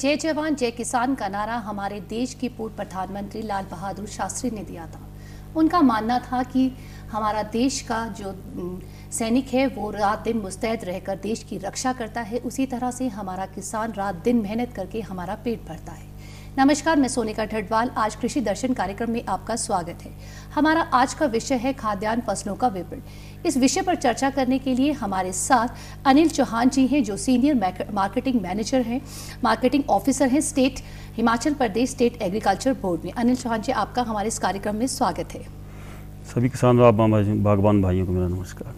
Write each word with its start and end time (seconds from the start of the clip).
जय 0.00 0.16
जवान, 0.16 0.54
जय 0.54 0.70
किसान 0.70 1.14
का 1.14 1.28
नारा 1.28 1.54
हमारे 1.56 2.00
देश 2.00 2.34
के 2.34 2.48
पूर्व 2.48 2.74
प्रधानमंत्री 2.74 3.42
लाल 3.42 3.64
बहादुर 3.64 4.06
शास्त्री 4.06 4.50
ने 4.50 4.62
दिया 4.64 4.86
था। 4.86 5.00
उनका 5.56 5.80
मानना 5.80 6.18
था 6.18 6.42
कि 6.42 6.70
हमारा 7.10 7.42
देश 7.42 7.80
का 7.80 8.14
जो 8.18 8.34
सैनिक 9.12 9.48
है, 9.48 9.66
वो 9.66 9.90
रात 9.90 10.18
दिन 10.18 10.36
मुस्तैद 10.36 10.84
रहकर 10.84 11.16
देश 11.16 11.42
की 11.42 11.58
रक्षा 11.58 11.92
करता 11.92 12.20
है। 12.20 12.38
उसी 12.38 12.66
तरह 12.66 12.90
से 12.90 13.08
हमारा 13.08 13.46
किसान 13.46 13.92
रात 13.92 14.14
दिन 14.14 14.36
मेहनत 14.36 14.72
करके 14.72 15.00
हमारा 15.00 15.34
पेट 15.34 15.66
भरता 15.66 15.92
है। 15.92 16.17
नमस्कार 16.56 16.96
मैं 16.96 17.08
सोनिका 17.08 17.44
ढडवाल। 17.44 17.90
आज 17.96 18.14
कृषि 18.16 18.40
दर्शन 18.40 18.72
कार्यक्रम 18.74 19.10
में 19.10 19.24
आपका 19.28 19.56
स्वागत 19.56 19.98
है। 20.02 20.10
हमारा 20.54 20.80
आज 20.94 21.12
का 21.14 21.26
विषय 21.26 21.54
है 21.54 21.72
खाद्यान्न 21.72 22.20
फ़सलों 22.20 22.54
का 22.54 22.68
विपणन। 22.68 23.02
इस 23.46 23.56
विषय 23.56 23.82
पर 23.82 23.94
चर्चा 23.94 24.30
करने 24.30 24.58
के 24.58 24.74
लिए 24.74 24.92
हमारे 24.92 25.32
साथ 25.32 26.06
अनिल 26.06 26.28
चौहान 26.30 26.68
जी 26.68 26.86
हैं 26.86 27.02
जो 27.04 27.16
सीनियर 27.16 27.90
मार्केटिंग 27.94 28.40
मैनेजर 28.42 28.80
हैं 28.80 29.00
मार्केटिंग 29.44 29.84
ऑफिसर 29.90 30.28
हैं 30.28 30.40
state 30.40 30.80
Himachal 31.16 31.54
Pradesh 31.54 31.90
state 31.90 32.20
agriculture 32.22 32.72
board 32.82 33.04
में। 33.04 33.12
अनिल 33.12 33.36
चौहान 33.36 33.62
जी 33.62 33.72
आपका 33.74 34.02
हमारे 34.02 34.28
इस 34.28 34.38
कार्यक्रम 34.38 34.76
में 34.76 34.86
स्वागत 34.88 35.34
है। 35.34 35.42
सभी 36.34 36.48
किसान 36.48 36.78
बागवान 36.78 37.82
भाइयों 37.82 38.06
को 38.06 38.12
मेरा 38.12 38.28
नमस्कार। 38.28 38.74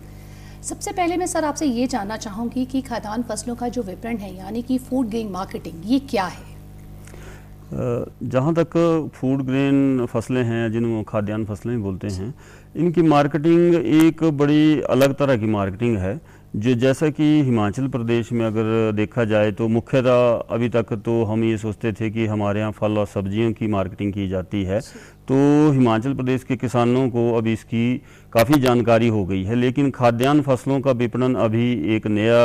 सबसे 0.65 0.93
पहले 0.93 1.17
मैं 1.17 1.27
सर 1.27 1.45
आपसे 1.45 1.67
ये 1.67 1.87
जानना 1.87 2.17
चाहूँगी 2.19 2.65
कि 2.67 2.81
खाद्यान्न 2.83 3.23
फ़सलों 3.23 3.57
का 3.57 3.69
जो 3.69 3.83
विपणन 3.83 4.17
है 4.19 4.37
यानी 4.37 4.63
कि 4.63 4.79
फ़ूड 4.81 5.09
ग्रेन 5.09 5.31
मार्केटिंग 5.31 5.91
ये 5.93 5.99
क्या 6.01 6.27
है? 6.27 6.50
जहाँ 7.73 8.55
तक 8.55 8.77
फ़ूड 9.15 9.43
ग्रेन 9.43 10.07
फ़सलें 10.07 10.43
हैं 10.45 10.71
जिनको 10.73 11.03
खाद्यान्न 11.03 11.45
फ़सलें 11.45 11.81
बोलते 11.83 12.09
हैं, 12.09 12.35
इनकी 12.77 13.03
मार्केटिंग 13.05 13.75
एक 13.75 14.25
बड़ी 14.33 14.81
अलग 14.91 15.15
तरह 15.15 15.37
की 15.37 15.47
मार्केटिंग 15.49 15.97
है। 15.99 16.21
जो 16.57 16.75
जैसा 16.75 17.09
कि 17.11 17.25
हिमाचल 17.43 17.87
प्रदेश 17.89 18.31
में 18.33 18.45
अगर 18.47 18.93
देखा 18.93 19.25
जाए 19.25 19.51
तो 19.53 19.69
मुख्यतः 19.69 20.31
अभी 20.51 20.69
तक 20.69 20.93
तो 21.05 21.23
हम 21.25 21.45
ये 21.45 21.59
सोचते 21.59 21.93
थे 21.93 22.11
कि 22.11 22.27
हमारे 22.27 22.61
यहाँ 22.61 22.73
फल 22.73 22.99
और 22.99 23.07
सब्जियों 23.07 23.53
की 23.53 23.67
मार्केटिंग 23.69 24.13
की 24.13 24.29
जाती 24.29 24.63
है। 24.65 24.81
तो 25.29 25.37
हिमाचल 25.73 26.15
प्रदेश 26.15 26.45
के 26.45 26.57
किसानों 26.57 27.09
को 27.11 27.33
अब 27.39 27.47
इसकी 27.47 27.97
काफ़ी 28.33 28.61
जानकारी 28.61 29.09
हो 29.09 29.25
गई 29.27 29.43
है, 29.45 29.55
लेकिन 29.55 29.91
खाद्यान्न 29.91 30.43
फ़सलों 30.43 30.81
का 30.81 30.91
विपणन 30.93 31.35
अभी 31.37 31.73
एक 31.97 32.07
नया 32.09 32.41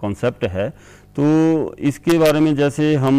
कॉन्सेप्ट 0.00 0.44
है। 0.46 0.72
तो 1.16 1.74
इसके 1.78 2.18
बारे 2.18 2.40
में 2.40 2.54
जैसे 2.56 2.94
हम 2.94 3.14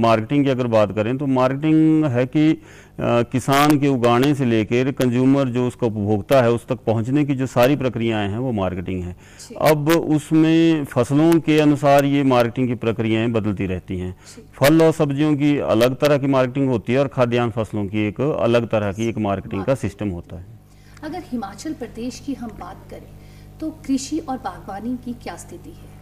मार्केटिंग 0.00 0.44
की 0.44 0.50
अगर 0.50 0.66
बात 0.66 0.92
करें 0.92 1.16
तो 1.18 1.26
मार्केटिंग 1.26 2.04
है 2.06 2.24
कि 2.26 2.50
आ, 2.50 3.22
किसान 3.22 3.78
के 3.78 3.88
उगाने 3.88 4.34
से 4.34 4.44
लेकर 4.44 4.90
कंज्यूमर 4.92 5.48
जो 5.48 5.66
उसका 5.66 5.86
उपभोक्ता 5.86 6.40
है 6.42 6.50
उस 6.50 6.66
तक 6.66 6.78
पहुँचने 6.86 7.24
की 7.24 7.34
जो 7.34 7.46
सारी 7.46 7.76
प्रक्रियाएँ 7.76 8.28
हैं 8.28 8.38
वो 8.38 8.52
मार्केटिंग 8.52 9.02
है। 9.04 9.16
अब 9.62 9.88
उसमें 9.88 10.84
फ़सलों 10.84 11.32
के 11.40 11.58
अनुसार 11.60 12.04
ये 12.04 12.22
मार्केटिंग 12.24 12.68
की 12.68 12.74
प्रक्रियाएँ 12.76 13.28
बदलती 13.32 13.66
रहती 13.66 13.98
हैं। 13.98 14.14
फल 14.54 14.82
और 14.82 14.92
सब्जियों 14.92 15.34
की 15.36 15.56
अलग 15.74 15.96
तरह 15.96 16.18
की 16.18 16.26
मार्केटिंग 16.26 16.68
होती 16.68 16.92
है 16.92 16.98
और 16.98 17.08
खाद्यान्न 17.08 17.50
फ़सलों 17.50 17.86
की 17.86 18.06
एक 18.06 18.20
अलग 18.20 18.68
तरह 18.68 18.92
की 18.92 19.08
एक 19.08 19.18
मार्केटिंग 19.18 19.64
का 19.64 19.74
सिस्टम 19.74 20.10
होता 20.10 20.36
है। 20.36 20.46
अगर 21.02 21.22
हिमाचल 21.32 21.72
प्रदेश 21.74 22.22
की 22.26 22.34
हम 22.34 22.56
बात 22.60 22.86
करें 22.90 23.12
तो 23.60 23.70
कृषि 23.86 24.18
और 24.18 24.36
बागवानी 24.38 24.96
की 25.04 25.12
क्या 25.22 25.36
स्थिति 25.36 25.70
है? 25.70 25.95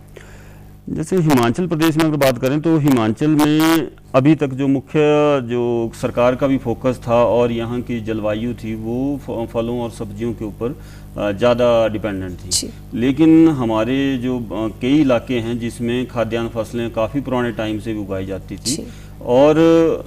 जैसे 0.87 1.17
हिमाचल 1.17 1.67
प्रदेश 1.67 1.97
में 1.97 2.05
अगर 2.05 2.17
बात 2.17 2.39
करें 2.39 2.61
तो 2.61 2.77
हिमाचल 2.79 3.31
में 3.33 3.89
अभी 4.15 4.35
तक 4.35 4.49
जो 4.55 4.67
मुख्य 4.69 5.01
जो 5.45 5.93
सरकार 6.01 6.35
का 6.37 6.47
भी 6.47 6.59
फोकस 6.59 7.01
था 7.07 7.23
और 7.27 7.53
यहाँ 7.53 7.81
की 7.81 8.01
जलवायु 8.01 8.53
थी 8.55 8.75
वो 8.77 9.47
फलों 9.53 9.79
और 9.81 9.91
सब्जियों 9.91 10.33
के 10.33 10.45
ऊपर 10.45 10.77
ज़्यादा 11.17 11.87
डिपेंडेंट 11.89 12.39
थी। 12.39 12.71
लेकिन 12.95 13.49
हमारे 13.51 13.97
जो 14.19 14.39
कई 14.53 15.01
इलाके 15.01 15.39
हैं 15.41 15.59
जिसमें 15.59 16.07
खाद्यान्न 16.09 16.49
फ़सलें 16.51 16.91
काफ़ी 16.93 17.21
पुराने 17.21 17.53
टाइम 17.53 17.79
से 17.81 17.93
भी 17.93 18.01
उगाई 18.01 18.27
जाती 18.27 18.57
थी। 18.57 18.87
और 19.27 19.57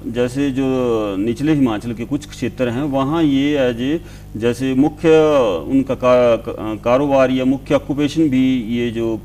जैसे 0.06 0.50
जो 0.50 0.64
निचले 1.18 1.54
हिमाचल 1.54 1.92
के 1.92 2.04
कुछ 2.06 2.28
क्षेत्र 2.28 2.68
हैं 2.68 2.82
वहाँ 2.90 3.22
ये 3.22 3.58
एज 3.60 3.80
ए 3.82 4.00
जैसे 4.36 4.72
मुख्य 4.76 5.08
उनका 5.70 5.94
का, 5.94 6.74
कारोबार 6.84 7.30
या 7.30 7.44
मुख्य 7.44 7.74
ऑक्यूपेशन 7.74 8.28
भी 8.30 8.44
ये 8.72 8.90
जो 8.90 9.16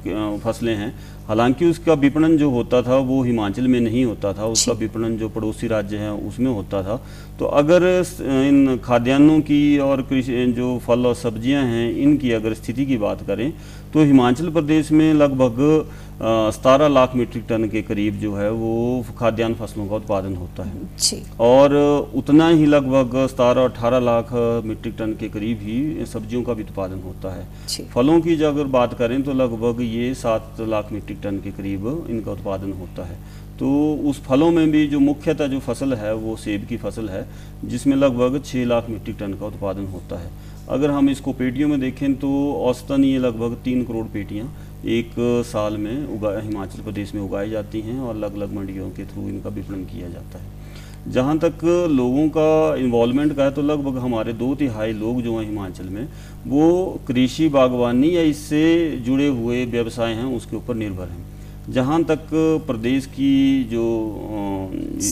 फ़सलें 0.44 0.76
हैं। 0.76 0.94
हालाँकि 1.28 1.66
उसका 1.66 1.94
विपणन 1.96 2.36
जो 2.38 2.50
होता 2.50 2.82
था 2.82 2.96
वो 3.00 3.22
हिमाचल 3.24 3.68
में 3.68 3.80
नहीं 3.82 4.04
होता 4.06 4.32
था। 4.34 4.46
उसका 4.46 4.74
विपणन 4.74 5.16
जो 5.18 5.30
पड़ोसी 5.30 5.68
राज्य 5.68 5.98
हैं 5.98 6.12
उसमें 6.28 6.52
होता 6.52 6.82
था। 6.84 6.96
तो 7.40 7.46
अगर 7.46 7.84
इन 8.22 8.78
खाद्यान्नों 8.84 9.40
की 9.42 9.78
और 9.80 10.02
कृषि 10.02 10.46
जो 10.58 10.78
फल 10.88 11.06
और 11.06 11.16
सब्ज़ियाँ 11.16 11.64
हैं 11.66 11.92
इनकी 11.94 12.32
अगर 12.32 12.54
स्थिति 12.54 12.86
की 12.86 12.98
बात 12.98 13.26
करें 13.28 13.52
तो 13.94 14.04
हिमाचल 14.04 14.50
प्रदेश 14.52 14.92
में 14.92 15.14
लगभग 15.14 16.13
सतारह 16.26 16.88
लाख 16.88 17.16
मीट्रिक 17.16 17.44
टन 17.48 17.68
के 17.70 17.82
करीब 17.82 18.20
जो 18.20 18.34
है 18.36 18.50
वो 18.52 19.06
खाद्यान्न 19.18 19.56
फ़सलों 19.56 19.88
का 19.88 19.96
उत्पादन 19.96 20.36
होता 20.36 20.64
है। 20.64 21.22
और 21.42 21.76
उतना 22.16 22.48
ही 22.50 22.66
लगभग 22.66 23.16
सतारह 23.28 23.64
अठारह 23.64 24.00
लाख 24.00 24.32
मीट्रिक 24.66 24.96
टन 24.98 25.14
के 25.14 25.30
करीब 25.30 25.60
ही 25.62 26.06
सब्जियों 26.06 26.44
का 26.44 26.54
भी 26.54 26.64
उत्पादन 26.64 27.02
होता 27.02 27.34
है। 27.34 27.88
फलों 27.94 28.20
की 28.22 28.36
जो 28.36 28.48
अगर 28.48 28.68
बात 28.76 28.94
करें 28.94 29.22
तो 29.24 29.34
लगभग 29.34 29.82
ये 29.84 30.14
सात 30.16 30.62
लाख 30.70 30.92
मीट्रिक 30.92 31.20
टन 31.24 31.40
के 31.40 31.52
करीब 31.52 32.08
इनका 32.10 32.32
उत्पादन 32.32 32.72
होता 32.80 33.06
है। 33.06 33.18
तो 33.60 33.70
उस 34.10 34.24
फलों 34.24 34.52
में 34.52 34.72
भी 34.72 34.88
जो 34.88 35.00
मुख्यतः 35.02 35.48
जो 35.48 35.60
फ़सल 35.62 35.94
है 35.96 36.14
वो 36.16 36.36
सेब 36.38 36.66
की 36.68 36.78
फ़सल 36.80 37.10
है 37.10 37.28
जिसमें 37.66 37.96
लगभग 37.98 38.42
छः 38.46 38.66
लाख 38.66 38.90
मीट्रिक 38.90 39.18
टन 39.20 39.34
का 39.34 39.46
उत्पादन 39.46 39.86
होता 39.88 40.20
है। 40.20 40.32
अगर 40.70 40.92
हम 40.92 41.10
इसको 41.10 41.32
पेटियों 41.34 41.68
में 41.70 41.80
देखें 41.80 42.14
तो 42.16 42.30
औसतन 42.66 43.04
ये 43.04 43.18
लगभग 43.20 43.58
तीन 43.64 43.84
करोड़ 43.86 44.06
पेटियाँ 44.08 44.48
एक 44.86 45.14
साल 45.48 45.78
में 45.78 46.08
उगा, 46.08 46.40
हिमाचल 46.40 46.82
प्रदेश 46.82 47.14
में 47.16 47.22
उगाई 47.22 47.50
जाती 47.50 47.82
हैं 47.82 48.00
और 48.00 48.16
अलग 48.16 48.36
अलग 48.36 48.54
मंडियों 48.54 48.90
के 48.90 49.06
थ्रू 49.06 49.22
इनका 49.22 49.50
विपणन 49.50 49.84
किया 49.86 50.10
जाता 50.10 50.40
है। 50.40 51.12
जहाँ 51.12 51.38
तक 51.40 51.64
लोगों 51.92 52.28
का 52.30 52.76
इन्वॉल्वमेंट 52.76 53.36
का 53.36 53.44
है 53.44 53.52
तो 53.52 53.62
लगभग 53.62 53.98
हमारे 53.98 54.34
दो 54.34 54.54
तिहाई 54.56 54.92
लोग 54.94 55.22
जो 55.22 55.38
हैं 55.38 55.46
हिमाचल 55.46 55.86
में, 55.86 56.08
वो 56.48 57.00
कृषि 57.08 57.48
बागवानी 57.50 58.16
या 58.16 58.22
इससे 58.24 58.92
जुड़े 59.06 59.28
हुए 59.28 59.66
व्यवसाय 59.66 60.14
हैं, 60.14 60.26
उसके 60.36 60.56
ऊपर 60.56 60.76
निर्भर 60.76 61.08
हैं। 61.08 61.26
जहाँ 61.70 62.04
तक 62.04 62.28
प्रदेश 62.68 63.06
की 63.06 63.64
जो 63.64 63.84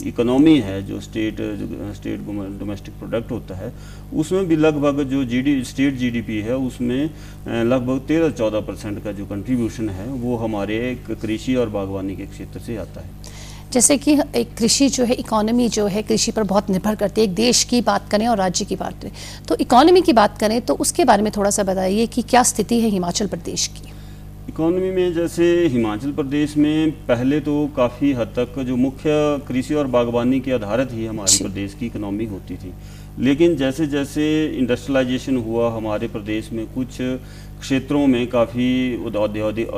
इकोनॉमी 0.06 0.58
है, 0.60 0.82
जो 0.82 1.00
स्टेट 1.00 1.36
जो 1.36 1.92
स्टेट 1.94 2.20
डोमेस्टिक 2.58 2.94
प्रोडक्ट 2.94 3.30
होता 3.30 3.54
है, 3.54 3.72
उसमें 4.14 4.46
भी 4.48 4.56
लगभग 4.56 5.02
जो 5.04 5.24
जीडी 5.24 5.62
स्टेट 5.64 5.94
जीडीपी 5.94 6.38
है, 6.40 6.56
उसमें 6.56 7.10
लगभग 7.64 8.00
तेरह 8.08 8.30
चौदह 8.30 8.60
परसेंट 8.60 9.02
का 9.04 9.12
जो 9.12 9.26
कंट्रीब्यूशन 9.26 9.88
है, 9.88 10.06
वो 10.06 10.36
हमारे 10.36 10.78
कृषि 11.22 11.54
और 11.54 11.68
बागवानी 11.68 12.16
के 12.16 12.26
क्षेत्र 12.26 12.60
से 12.60 12.76
आता 12.76 13.00
है। 13.00 13.40
जैसे 13.72 13.96
कि 13.96 14.16
एक 14.36 14.54
कृषि 14.58 14.88
जो 14.88 15.04
है 15.04 15.14
इकोनॉमी 15.14 15.68
जो 15.68 15.86
है, 15.86 16.02
कृषि 16.02 16.32
पर 16.32 16.42
बहुत 16.42 16.70
निर्भर 16.70 16.94
करती 16.94 17.20
है। 17.20 17.26
एक 17.26 17.34
देश 17.34 17.62
की 17.64 17.80
बात 17.80 18.08
करें 18.10 18.26
और 18.28 18.36
राज्य 18.38 18.64
की 18.64 18.76
बात 18.76 19.00
करें। 19.02 19.12
तो 19.48 19.56
इकोनॉमी 19.60 20.02
की 20.02 20.12
बात 20.12 20.38
करें 20.38 20.60
तो 20.60 20.74
उसके 20.76 21.04
बारे 21.04 21.22
में 21.22 21.32
थोड़ा 21.36 21.50
सा 21.50 21.62
बताइए 21.62 22.06
कि 22.06 22.22
क्या 22.22 22.42
स्थिति 22.42 22.80
है 22.80 22.88
हिमाचल 22.88 23.26
प्रदेश 23.26 23.66
की? 23.66 23.91
इकोनॉमी 24.48 24.90
में 24.90 25.12
जैसे 25.14 25.44
हिमाचल 25.66 26.12
प्रदेश 26.12 26.56
में 26.56 26.90
पहले 27.06 27.38
तो 27.40 27.52
काफ़ी 27.76 28.12
हद 28.12 28.32
तक 28.38 28.58
जो 28.58 28.76
मुख्य 28.76 29.10
कृषि 29.48 29.74
और 29.74 29.86
बागवानी 29.86 30.40
के 30.40 30.52
आधारित 30.52 30.92
ही 30.92 31.04
हमारे 31.06 31.36
प्रदेश 31.44 31.74
की 31.74 31.86
इकोनॉमी 31.86 32.24
होती 32.24 32.56
थी। 32.56 32.72
लेकिन 33.18 33.54
जैसे 33.56 33.86
जैसे 33.86 34.24
इंडस्ट्रियलाइजेशन 34.58 35.36
हुआ 35.36 35.70
हमारे 35.70 36.08
प्रदेश 36.08 36.50
में 36.52 36.66
कुछ 36.74 37.00
क्षेत्रों 37.60 38.06
में 38.06 38.26
काफ़ी 38.26 38.68
औद्योगिक 39.06 39.68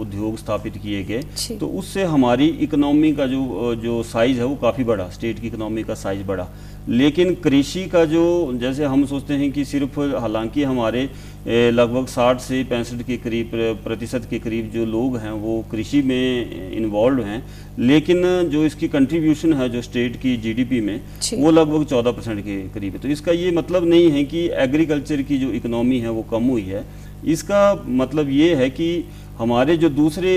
उद्योग 0.00 0.36
स्थापित 0.38 0.76
किए 0.76 1.02
गए। 1.04 1.22
तो 1.58 1.66
उससे 1.78 2.02
हमारी 2.04 2.46
इकोनॉमी 2.66 3.12
का 3.12 3.26
जो 3.26 3.74
जो 3.74 4.02
साइज़ 4.02 4.38
है 4.38 4.44
वो 4.44 4.54
काफ़ी 4.56 4.84
बड़ा 4.84 5.08
स्टेट 5.10 5.40
की 5.40 5.46
इकोनॉमी 5.46 5.82
का 5.82 5.94
साइज़ 5.94 6.22
बड़ा। 6.26 6.46
लेकिन 6.88 7.34
कृषि 7.34 7.84
का 7.86 8.04
जो 8.04 8.22
जैसे 8.54 8.84
हम 8.84 9.04
सोचते 9.06 9.34
हैं 9.34 9.50
कि 9.52 9.64
सिर्फ़ 9.64 10.00
हालाँकि 10.20 10.62
हमारे 10.62 11.08
लगभग 11.46 12.06
60 12.08 12.40
से 12.40 12.62
पैंसठ 12.64 13.02
के 13.02 13.16
करीब 13.16 13.50
प्रतिशत 13.84 14.26
के 14.30 14.38
करीब 14.38 14.70
जो 14.70 14.84
लोग 14.86 15.16
हैं 15.16 15.30
वो 15.32 15.64
कृषि 15.70 16.02
में 16.02 16.72
इन्वॉल्व 16.72 17.22
हैं। 17.22 17.42
लेकिन 17.78 18.22
जो 18.50 18.64
इसकी 18.64 18.88
कंट्रीब्यूशन 18.88 19.52
है 19.52 19.68
जो 19.68 19.82
स्टेट 19.82 20.16
की 20.16 20.36
जीडीपी 20.36 20.80
में 20.80 21.00
वो 21.34 21.50
लगभग 21.50 21.86
14 21.86 22.12
परसेंट 22.12 22.40
के 22.40 22.60
करीब 22.68 22.92
है। 22.92 23.00
तो 23.00 23.08
इसका 23.08 23.32
ये 23.32 23.50
मतलब 23.50 23.88
नहीं 23.88 24.10
है 24.10 24.24
कि 24.24 24.46
एग्रीकल्चर 24.60 25.22
की 25.22 25.38
जो 25.38 25.50
इकोनॉमी 25.52 25.98
है 25.98 26.10
वो 26.10 26.22
कम 26.30 26.44
हुई 26.44 26.62
है। 26.62 26.84
इसका 27.26 27.84
मतलब 27.86 28.30
ये 28.30 28.54
है 28.54 28.68
कि 28.70 28.92
हमारे 29.40 29.76
जो 29.76 29.88
दूसरे 29.88 30.30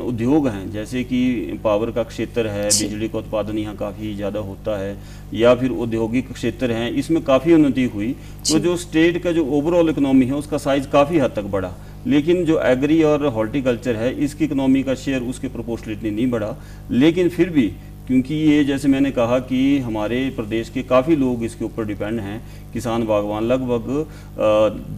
उद्योग 0.00 0.46
हैं 0.48 0.70
जैसे 0.72 1.02
कि 1.04 1.18
पावर 1.64 1.90
का 1.90 2.02
क्षेत्र 2.02 2.46
है 2.48 2.64
बिजली 2.66 3.08
का 3.08 3.18
उत्पादन 3.18 3.58
यहाँ 3.58 3.74
काफ़ी 3.76 4.14
ज़्यादा 4.14 4.40
होता 4.40 4.78
है 4.78 4.96
या 5.34 5.54
फिर 5.54 5.70
औद्योगिक 5.72 6.32
क्षेत्र 6.32 6.70
हैं 6.72 6.90
इसमें 6.92 7.22
काफ़ी 7.24 7.52
उन्नति 7.52 7.84
हुई। 7.84 8.08
तो 8.50 8.58
जो। 8.58 8.76
स्टेट 8.78 9.22
का 9.22 9.32
जो 9.32 9.44
ओवरऑल 9.58 9.90
इकोनॉमी 9.90 10.26
है 10.26 10.34
उसका 10.34 10.58
साइज़ 10.58 10.88
काफ़ी 10.88 11.18
हद 11.18 11.32
तक 11.36 11.50
बढ़ा। 11.50 11.72
लेकिन 12.06 12.44
जो 12.44 12.58
एग्री 12.62 13.02
और 13.02 13.26
हॉर्टिकल्चर 13.34 13.96
है 13.96 14.12
इसकी 14.24 14.44
इकोनॉमी 14.44 14.82
का 14.82 14.94
शेयर 14.96 15.22
उसके 15.24 15.48
प्रोपोर्शनेटली 15.48 16.10
नहीं 16.10 16.30
बढ़ा। 16.30 16.56
लेकिन 16.92 17.28
फिर 17.28 17.50
भी 17.50 17.70
क्योंकि 18.06 18.34
ये 18.34 18.62
जैसे 18.64 18.88
मैंने 18.88 19.10
कहा 19.10 19.38
कि 19.40 19.78
हमारे 19.80 20.18
प्रदेश 20.36 20.68
के 20.68 20.82
काफ़ी 20.84 21.16
लोग 21.16 21.42
इसके 21.44 21.64
ऊपर 21.64 21.84
डिपेंड 21.84 22.20
हैं। 22.20 22.40
किसान 22.72 23.06
बागवान 23.06 23.44
लगभग 23.44 23.88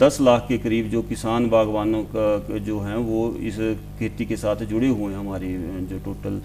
दस 0.01 0.19
लाख 0.21 0.45
के 0.49 0.59
करीब 0.59 0.89
जो 0.91 1.03
किसान 1.05 1.49
बागवानों 1.51 2.03
का 2.15 2.59
जो 2.61 2.79
हैं 2.81 2.97
वो 3.07 3.31
इस 3.43 3.57
खेती 3.99 4.25
के 4.27 4.37
साथ 4.37 4.65
जुड़े 4.67 4.89
हुए 4.89 5.13
हैं 5.13 5.19
हमारी 5.19 5.55
जो 5.87 5.99
टोटल 6.05 6.41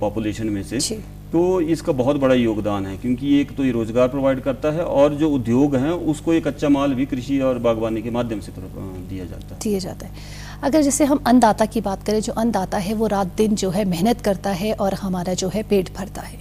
पॉपुलेशन 0.00 0.46
में 0.48 0.62
से। 0.64 0.98
तो 1.32 1.60
इसका 1.62 1.92
बहुत 1.94 2.16
बड़ा 2.16 2.34
योगदान 2.34 2.86
है 2.86 2.96
क्योंकि 2.98 3.38
एक 3.40 3.50
तो 3.56 3.64
ये 3.64 3.72
रोज़गार 3.72 4.08
प्रोवाइड 4.08 4.40
करता 4.40 4.70
है 4.70 4.84
और 4.84 5.14
जो 5.14 5.30
उद्योग 5.30 5.76
हैं 5.76 5.90
उसको 6.12 6.32
एक 6.32 6.46
कच्चा 6.46 6.68
माल 6.68 6.94
भी 6.94 7.06
कृषि 7.06 7.38
और 7.40 7.58
बागवानी 7.60 8.02
के 8.02 8.10
माध्यम 8.10 8.40
से 8.40 8.52
दिया 8.52 9.24
जाता 9.24 9.54
है। 9.54 9.60
दिया 9.60 9.78
जाता 9.78 10.06
है। 10.06 10.47
अगर 10.62 10.82
जैसे 10.82 11.04
हम 11.04 11.20
अन्नदाता 11.26 11.64
की 11.64 11.80
बात 11.80 12.02
करें, 12.02 12.20
जो 12.20 12.32
अन्नदाता 12.32 12.78
है, 12.78 12.94
वो 12.94 13.06
रात 13.06 13.26
दिन 13.36 13.54
जो 13.54 13.70
है 13.70 13.84
मेहनत 13.84 14.20
करता 14.20 14.50
है 14.50 14.72
और 14.72 14.94
हमारा 14.94 15.34
जो 15.34 15.48
है 15.48 15.62
पेट 15.62 15.94
भरता 15.96 16.22
है। 16.22 16.38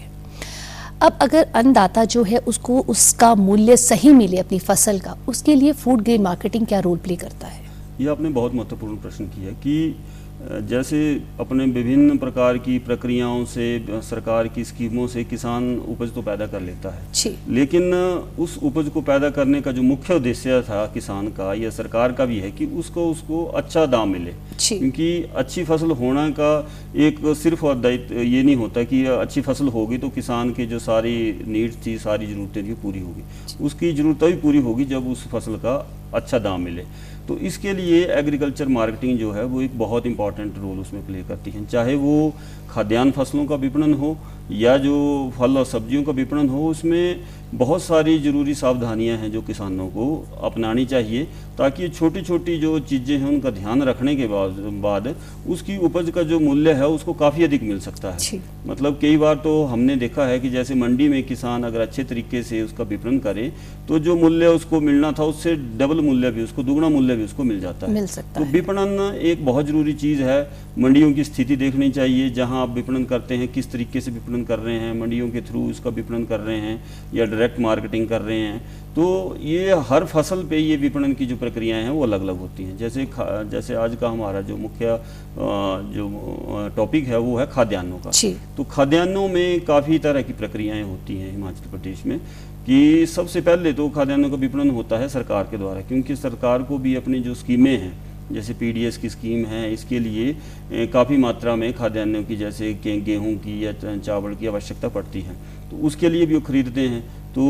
अब 1.02 1.18
अगर 1.22 1.44
अन्नदाता 1.56 2.06
जो 2.06 2.24
है, 2.24 2.38
उसको 2.38 2.80
उसका 2.80 3.36
मूल्य 3.36 3.78
सही 3.78 4.14
मिले 4.14 4.38
अपनी 4.38 4.60
फ़सल 4.60 5.00
का, 5.00 5.18
उसके 5.28 5.56
लिए 5.56 5.72
फ़ूड 5.72 6.02
ग्रेन 6.02 6.22
मार्केटिंग 6.22 6.66
क्या 6.66 6.80
रोल 6.80 6.98
प्ले 6.98 7.16
करता 7.16 7.48
है? 7.48 7.66
ये 8.02 8.08
आपने 8.08 8.30
बहुत 8.30 8.54
महत्वपूर्ण 8.54 8.98
प्रश्न 8.98 9.26
किया 9.26 9.52
कि 9.52 9.96
जैसे 10.40 10.98
अपने 11.40 11.66
विभिन्न 11.66 12.18
प्रकार 12.18 12.58
की 12.58 12.78
प्रक्रियाओं 12.80 13.46
से 13.46 13.86
सरकार 14.04 14.48
की 14.48 14.64
स्कीमों 14.64 15.08
से 15.08 15.24
किसान 15.24 15.78
उपज 15.90 16.14
तो 16.16 16.22
पैदा 16.22 16.48
कर 16.48 16.62
लेता 16.62 16.90
है। 16.90 17.06
लेकिन 17.50 17.94
उस 18.40 18.58
उपज 18.64 18.90
को 18.90 19.02
पैदा 19.02 19.30
करने 19.30 19.62
का 19.62 19.72
जो 19.72 19.84
मुख्य 19.84 20.14
उद्देश्य 20.14 20.62
था 20.62 20.86
किसान 20.94 21.28
का 21.28 21.54
या 21.54 21.70
सरकार 21.70 22.12
का 22.12 22.26
भी 22.26 22.40
है 22.40 22.52
कि 22.52 22.66
उसको 22.76 23.10
उसको 23.12 23.44
अच्छा 23.56 23.86
दाम 23.86 24.10
मिले। 24.10 24.34
क्योंकि 24.70 25.10
अच्छी 25.36 25.64
फ़सल 25.64 25.92
होना 25.94 26.30
का 26.30 26.52
एक 26.98 27.20
सिर्फ़ 27.38 27.66
और 27.66 27.80
दायित्व 27.80 28.16
ये 28.16 28.44
नहीं 28.44 28.56
होता 28.56 28.84
कि 28.84 29.04
अच्छी 29.08 29.42
फ़सल 29.42 29.68
होगी 29.70 29.98
तो 29.98 30.10
किसान 30.12 30.54
की 30.54 30.66
जो 30.66 30.80
सारी 30.80 31.18
नीड्स 31.48 31.86
थी 31.86 31.98
सारी 31.98 32.28
ज़रूरतें 32.28 32.64
थी 32.64 32.74
पूरी 32.84 33.00
होगी। 33.00 33.24
उसकी 33.66 33.94
ज़रूरतें 33.94 34.30
भी 34.30 34.42
पूरी 34.42 34.60
होगी 34.62 34.86
जब 34.86 35.08
उस 35.08 35.28
फ़सल 35.28 35.56
का 35.58 35.76
अच्छा 36.14 36.40
दाम 36.40 36.62
मिले। 36.62 36.86
तो 37.28 37.38
इसके 37.40 37.74
लिए 37.74 38.04
एग्रीकल्चर 38.14 38.68
मार्केटिंग 38.70 39.18
जो 39.20 39.32
है, 39.32 39.44
वो 39.44 39.62
एक 39.62 39.78
बहुत 39.78 40.06
इंपॉर्टेंट 40.06 40.58
रोल 40.58 40.80
उसमें 40.80 41.06
प्ले 41.06 41.24
करती 41.24 41.52
है। 41.52 41.66
चाहे 41.66 41.96
वो 41.96 42.34
खाद्यान्न 42.70 43.12
फ़सलों 43.12 43.46
का 43.46 43.56
विपणन 43.56 43.94
हो, 43.94 44.18
या 44.52 44.78
जो 44.78 44.96
फल 45.38 45.58
और 45.58 45.66
सब्जियों 45.66 46.04
का 46.04 46.12
विपणन 46.12 46.50
हो, 46.50 46.68
उसमें 46.68 47.20
बहुत 47.54 47.82
सारी 47.84 48.18
ज़रूरी 48.20 48.54
सावधानियाँ 48.54 49.18
हैं 49.18 49.32
जो 49.32 49.42
किसानों 49.42 49.88
को 49.88 50.06
अपनानी 50.44 50.86
चाहिए, 50.86 51.24
ताकि 51.58 51.90
छोटी 51.90 52.22
छोटी 52.22 52.58
जो 52.58 52.80
चीज़ें 52.82 53.18
हैं, 53.18 53.28
उनका 53.28 53.50
ध्यान 53.52 53.84
रखने 53.84 54.16
के 54.16 54.28
बाद 54.28 55.16
उसकी 55.50 55.78
उपज 55.78 56.10
का 56.10 56.24
जो 56.24 56.40
मूल्य 56.40 56.74
है, 56.74 56.88
उसको 56.90 57.14
काफ़ी 57.16 57.44
अधिक 57.44 57.64
मिल 57.64 57.80
सकता 57.80 58.12
है। 58.12 58.18
मतलब 58.68 58.98
कई 59.02 59.18
बार 59.18 59.36
तो 59.36 59.52
हमने 59.64 59.96
देखा 59.96 60.26
है 60.26 60.40
कि 60.40 60.50
जैसे 60.50 60.76
मंडी 60.76 61.08
में 61.10 61.24
किसान 61.24 61.64
अगर 61.64 61.80
अच्छे 61.80 62.04
तरीके 62.04 62.42
से 62.44 62.62
उसका 62.62 62.84
विपणन 62.84 63.20
करे 63.20 63.52
तो 63.88 64.00
जो 64.00 64.16
मूल्य 64.16 64.48
उसको 64.48 64.80
मिलना 64.80 65.12
था 65.12 65.24
उससे 65.24 65.56
डबल 65.78 66.02
मूल्य 66.02 66.32
भी 66.32 66.44
उसको 66.44 66.64
दुगना 66.64 66.90
मूल्य 66.90 67.16
भी 67.16 67.24
उसको 67.24 67.44
मिल 67.44 67.60
जाता 67.60 67.88
है। 67.88 67.94
मिल 67.94 68.08
सकता 68.08 68.40
तो 68.40 68.52
विपणन 68.52 69.20
एक 69.22 69.46
बहुत 69.46 69.66
ज़रूरी 69.66 69.94
चीज़ 69.96 70.22
है 70.22 70.40
मंडियों 70.80 71.12
की 71.14 71.24
स्थिति 71.24 71.56
देखनी 71.56 71.90
चाहिए 71.90 72.30
जहाँ 72.30 72.62
आप 72.62 72.70
विपणन 72.70 73.04
करते 73.06 73.36
हैं 73.36 73.48
किस 73.48 73.72
तरीके 73.72 74.02
से 74.02 74.12
विपणन 74.12 74.44
कर 74.44 74.60
रहे 74.60 74.76
हैं 74.76 74.94
मंडियों 75.00 75.30
के 75.30 75.42
थ्रू 75.42 75.70
उसका 75.70 75.90
विपणन 75.92 76.26
कर 76.26 76.40
रहे 76.40 76.58
हैं 76.58 76.84
या 77.14 77.26
डायरेक्ट 77.26 77.60
मार्केटिंग 77.60 78.08
कर 78.08 78.22
रहे 78.22 78.40
हैं। 78.40 78.87
तो 78.98 79.38
ये 79.42 79.74
हर 79.88 80.06
फ़सल 80.06 80.42
पे 80.50 80.58
ये 80.58 80.76
विपणन 80.78 81.12
की 81.14 81.26
जो 81.26 81.36
प्रक्रियाएँ 81.38 81.84
हैं 81.84 81.90
वो 81.90 82.04
अलग 82.04 82.22
अलग 82.22 82.38
होती 82.40 82.64
हैं। 82.64 82.78
जैसे 82.78 83.06
जैसे 83.52 83.76
आज 83.76 83.96
का 83.96 84.10
हमारा 84.10 84.40
जो 84.42 84.56
मुख्य 84.58 84.98
जो 85.94 86.70
टॉपिक 86.76 87.08
है 87.08 87.18
वो 87.20 87.38
है 87.38 87.46
खाद्यान्नों 87.48 87.98
का। 87.98 88.12
तो 88.58 88.64
खाद्यान्नों 88.72 89.28
में 89.28 89.66
काफ़ी 89.66 90.00
तरह 90.00 90.22
की 90.22 90.34
प्रक्रियाएँ 90.34 90.84
होती 90.84 91.18
हैं 91.18 91.32
हिमाचल 91.32 91.70
प्रदेश 91.72 92.06
में 92.06 92.18
कि 92.66 93.06
सबसे 93.06 93.42
पहले 93.42 93.74
तो 93.74 93.88
खाद्यान्नों 93.90 94.30
का 94.30 94.38
विपणन 94.38 94.70
होता 94.70 94.98
है 94.98 95.10
सरकार 95.10 95.44
के 95.52 95.58
द्वारा 95.58 95.82
क्योंकि 95.84 96.16
सरकार 96.16 96.64
को 96.64 96.78
भी 96.78 96.96
अपनी 96.96 97.20
जो 97.20 97.36
स्कीमें 97.36 97.78
हैं 97.78 97.94
जैसे 98.34 98.54
पीडीएस 98.54 98.98
की 98.98 99.10
स्कीम 99.10 99.46
है 99.46 99.72
इसके 99.74 100.00
लिए 100.00 100.88
काफ़ी 100.94 101.18
मात्रा 101.18 101.56
में 101.56 101.72
खाद्यान्नों 101.74 102.24
की 102.24 102.36
जैसे 102.36 102.74
गेहूँ 102.84 103.36
की 103.38 103.66
या 103.66 103.72
चावल 103.84 104.34
की 104.36 104.48
आवश्यकता 104.48 104.88
पड़ती 104.90 105.22
है। 105.22 105.36
तो 105.70 105.78
उसके 105.88 106.10
लिए 106.10 106.26
भी 106.26 106.36
वो 106.36 106.42
खरीदते 106.42 106.82
हैं। 106.88 107.04
तो 107.38 107.44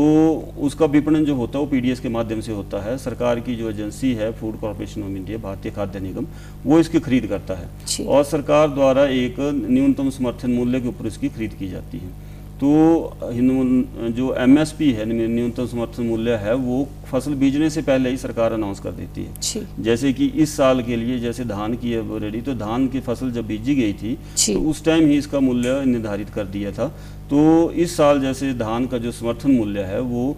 उसका 0.60 0.86
विपणन 0.86 1.24
जो 1.24 1.34
होता 1.34 1.58
है 1.58 1.64
वो 1.64 1.70
पीडीएस 1.70 2.00
के 2.00 2.08
माध्यम 2.10 2.40
से 2.40 2.52
होता 2.52 2.80
है। 2.82 2.96
सरकार 2.98 3.40
की 3.40 3.54
जो 3.56 3.70
एजेंसी 3.70 4.12
है 4.14 4.30
फ़ूड 4.32 4.58
कॉरपोरेशन 4.60 5.02
ऑफ़ 5.02 5.10
इंडिया 5.10 5.38
भारतीय 5.40 5.72
खाद्य 5.72 6.00
निगम 6.00 6.26
वो 6.66 6.78
इसकी 6.80 7.00
खरीद 7.00 7.26
करता 7.26 7.54
है। 7.54 8.06
और 8.06 8.24
सरकार 8.26 8.68
द्वारा 8.70 9.04
एक 9.16 9.40
न्यूनतम 9.40 10.10
समर्थन 10.10 10.50
मूल्य 10.52 10.80
के 10.80 10.88
ऊपर 10.88 11.06
इसकी 11.06 11.28
खरीद 11.30 11.54
की 11.54 11.68
जाती 11.70 11.98
है। 11.98 12.10
तो 12.60 12.68
जो 14.12 14.34
एमएसपी 14.36 14.90
है 14.92 15.04
न्यूनतम 15.06 15.66
समर्थन 15.66 16.02
मूल्य 16.04 16.36
है 16.36 16.54
वो 16.60 16.86
फ़सल 17.10 17.34
बीजने 17.40 17.68
से 17.70 17.82
पहले 17.82 18.10
ही 18.10 18.16
सरकार 18.18 18.52
अनाउंस 18.52 18.80
कर 18.80 18.92
देती 18.92 19.24
है। 19.24 19.66
जैसे 19.80 20.12
कि 20.12 20.26
इस 20.36 20.56
साल 20.56 20.82
के 20.82 20.96
लिए 20.96 21.18
जैसे 21.20 21.44
धान 21.46 21.74
की 21.76 21.92
है 21.92 22.18
रेडी 22.20 22.40
तो 22.42 22.54
धान 22.56 22.88
की 22.88 23.00
फ़सल 23.02 23.30
जब 23.32 23.46
बीजी 23.46 23.74
गई 23.74 23.92
थी 23.94 24.16
तो 24.46 24.60
उस 24.70 24.84
टाइम 24.84 25.06
ही 25.06 25.18
इसका 25.18 25.40
मूल्य 25.42 25.84
निर्धारित 25.86 26.30
कर 26.30 26.44
दिया 26.48 26.72
था। 26.72 26.94
तो 27.30 27.70
इस 27.72 27.96
साल 27.96 28.20
जैसे 28.20 28.52
धान 28.54 28.86
का 28.86 28.98
जो 28.98 29.10
समर्थन 29.12 29.50
मूल्य 29.50 29.80
है, 29.82 30.00
वो 30.00 30.36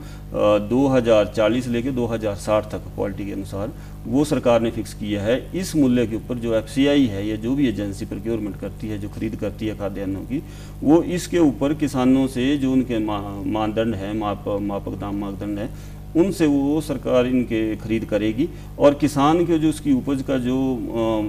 दो 0.69 0.87
हज़ार 0.89 1.27
चालीस 1.27 1.67
लेके 1.69 1.91
दो 1.91 2.07
हज़ार 2.07 2.35
साठ 2.37 2.71
तक 2.71 2.83
क्वालिटी 2.95 3.27
के 3.27 3.33
अनुसार 3.33 3.73
वो 4.07 4.25
सरकार 4.25 4.61
ने 4.61 4.71
फिक्स 4.71 4.95
किया 4.95 5.23
है। 5.23 5.37
इस 5.55 5.75
मूल्य 5.77 6.07
के 6.07 6.17
ऊपर 6.17 6.39
जो 6.39 6.55
एफसीआई 6.55 7.07
है 7.07 7.27
या 7.27 7.37
जो 7.37 7.55
भी 7.55 7.69
एजेंसी 7.69 8.07
प्रोक्योरमेंट 8.07 8.57
करती 8.57 8.89
है, 8.89 8.99
जो 8.99 9.09
खरीद 9.09 9.37
करती 9.37 9.67
है 9.67 9.77
खाद्यान्नों 9.79 10.21
की, 10.23 10.43
वो 10.83 11.03
इसके 11.05 11.39
ऊपर 11.41 11.75
किसानों 11.75 12.27
से 12.29 12.57
जो 12.59 12.73
उनके 12.73 12.99
मानदंड 12.99 13.95
है, 13.95 14.13
माप, 14.15 14.45
मापक 14.63 14.99
दाम 15.01 15.21
मापदंड 15.21 15.59
है 15.59 15.69
उनसे 16.17 16.47
वो 16.47 16.81
सरकार 16.81 17.27
इनके 17.27 17.77
खरीद 17.77 18.05
करेगी 18.05 18.49
और 18.79 18.95
किसान 18.95 19.45
के 19.47 19.59
जो 19.59 19.69
उसकी 19.69 19.93
उपज 19.93 20.23
का 20.29 20.39
जो 20.39 20.57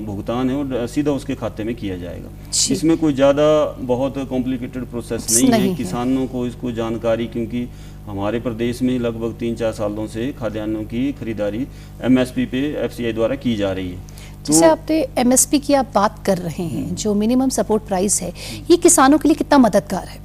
भुगतान 0.05 0.49
है 0.49 0.55
वो 0.55 0.87
सीधा 0.87 1.11
उसके 1.11 1.35
खाते 1.35 1.63
में 1.63 1.73
किया 1.75 1.97
जाएगा। 1.97 2.29
इसमें 2.71 2.97
कोई 2.97 3.13
ज़्यादा 3.13 3.47
बहुत 3.83 4.17
कॉम्प्लिकेटेड 4.29 4.85
प्रोसेस 4.85 5.27
नहीं, 5.31 5.49
नहीं 5.49 5.69
है। 5.69 5.75
किसानों 5.75 6.25
को 6.27 6.45
इसको 6.47 6.71
जानकारी 6.73 7.27
क्योंकि 7.27 7.67
हमारे 8.05 8.39
प्रदेश 8.39 8.81
में 8.81 8.97
लगभग 8.99 9.35
तीन 9.39 9.55
चार 9.55 9.71
सालों 9.73 10.07
से 10.07 10.31
खाद्यान्नों 10.39 10.83
की 10.85 11.11
खरीदारी 11.19 11.67
एमएसपी 12.03 12.45
पे 12.45 12.65
एफसीआई 12.85 13.13
द्वारा 13.13 13.35
की 13.37 13.55
जा 13.55 13.71
रही 13.71 13.89
है। 13.89 14.19
तो 14.45 14.53
जैसे 14.53 14.65
आपने 14.65 15.05
एमएसपी 15.19 15.59
की 15.59 15.73
आप 15.75 15.91
बात 15.95 16.23
कर 16.25 16.37
रहे 16.39 16.63
हैं 16.65 16.95
जो 16.95 17.13
मिनिमम 17.15 17.49
सपोर्ट 17.51 17.83
प्राइस 17.87 18.21
है 18.21 18.33
ये 18.69 18.77
किसानों 18.79 19.17
के 19.17 19.27
लिए 19.27 19.35
कितना 19.35 19.57
मददगार 19.59 20.07
है 20.07 20.19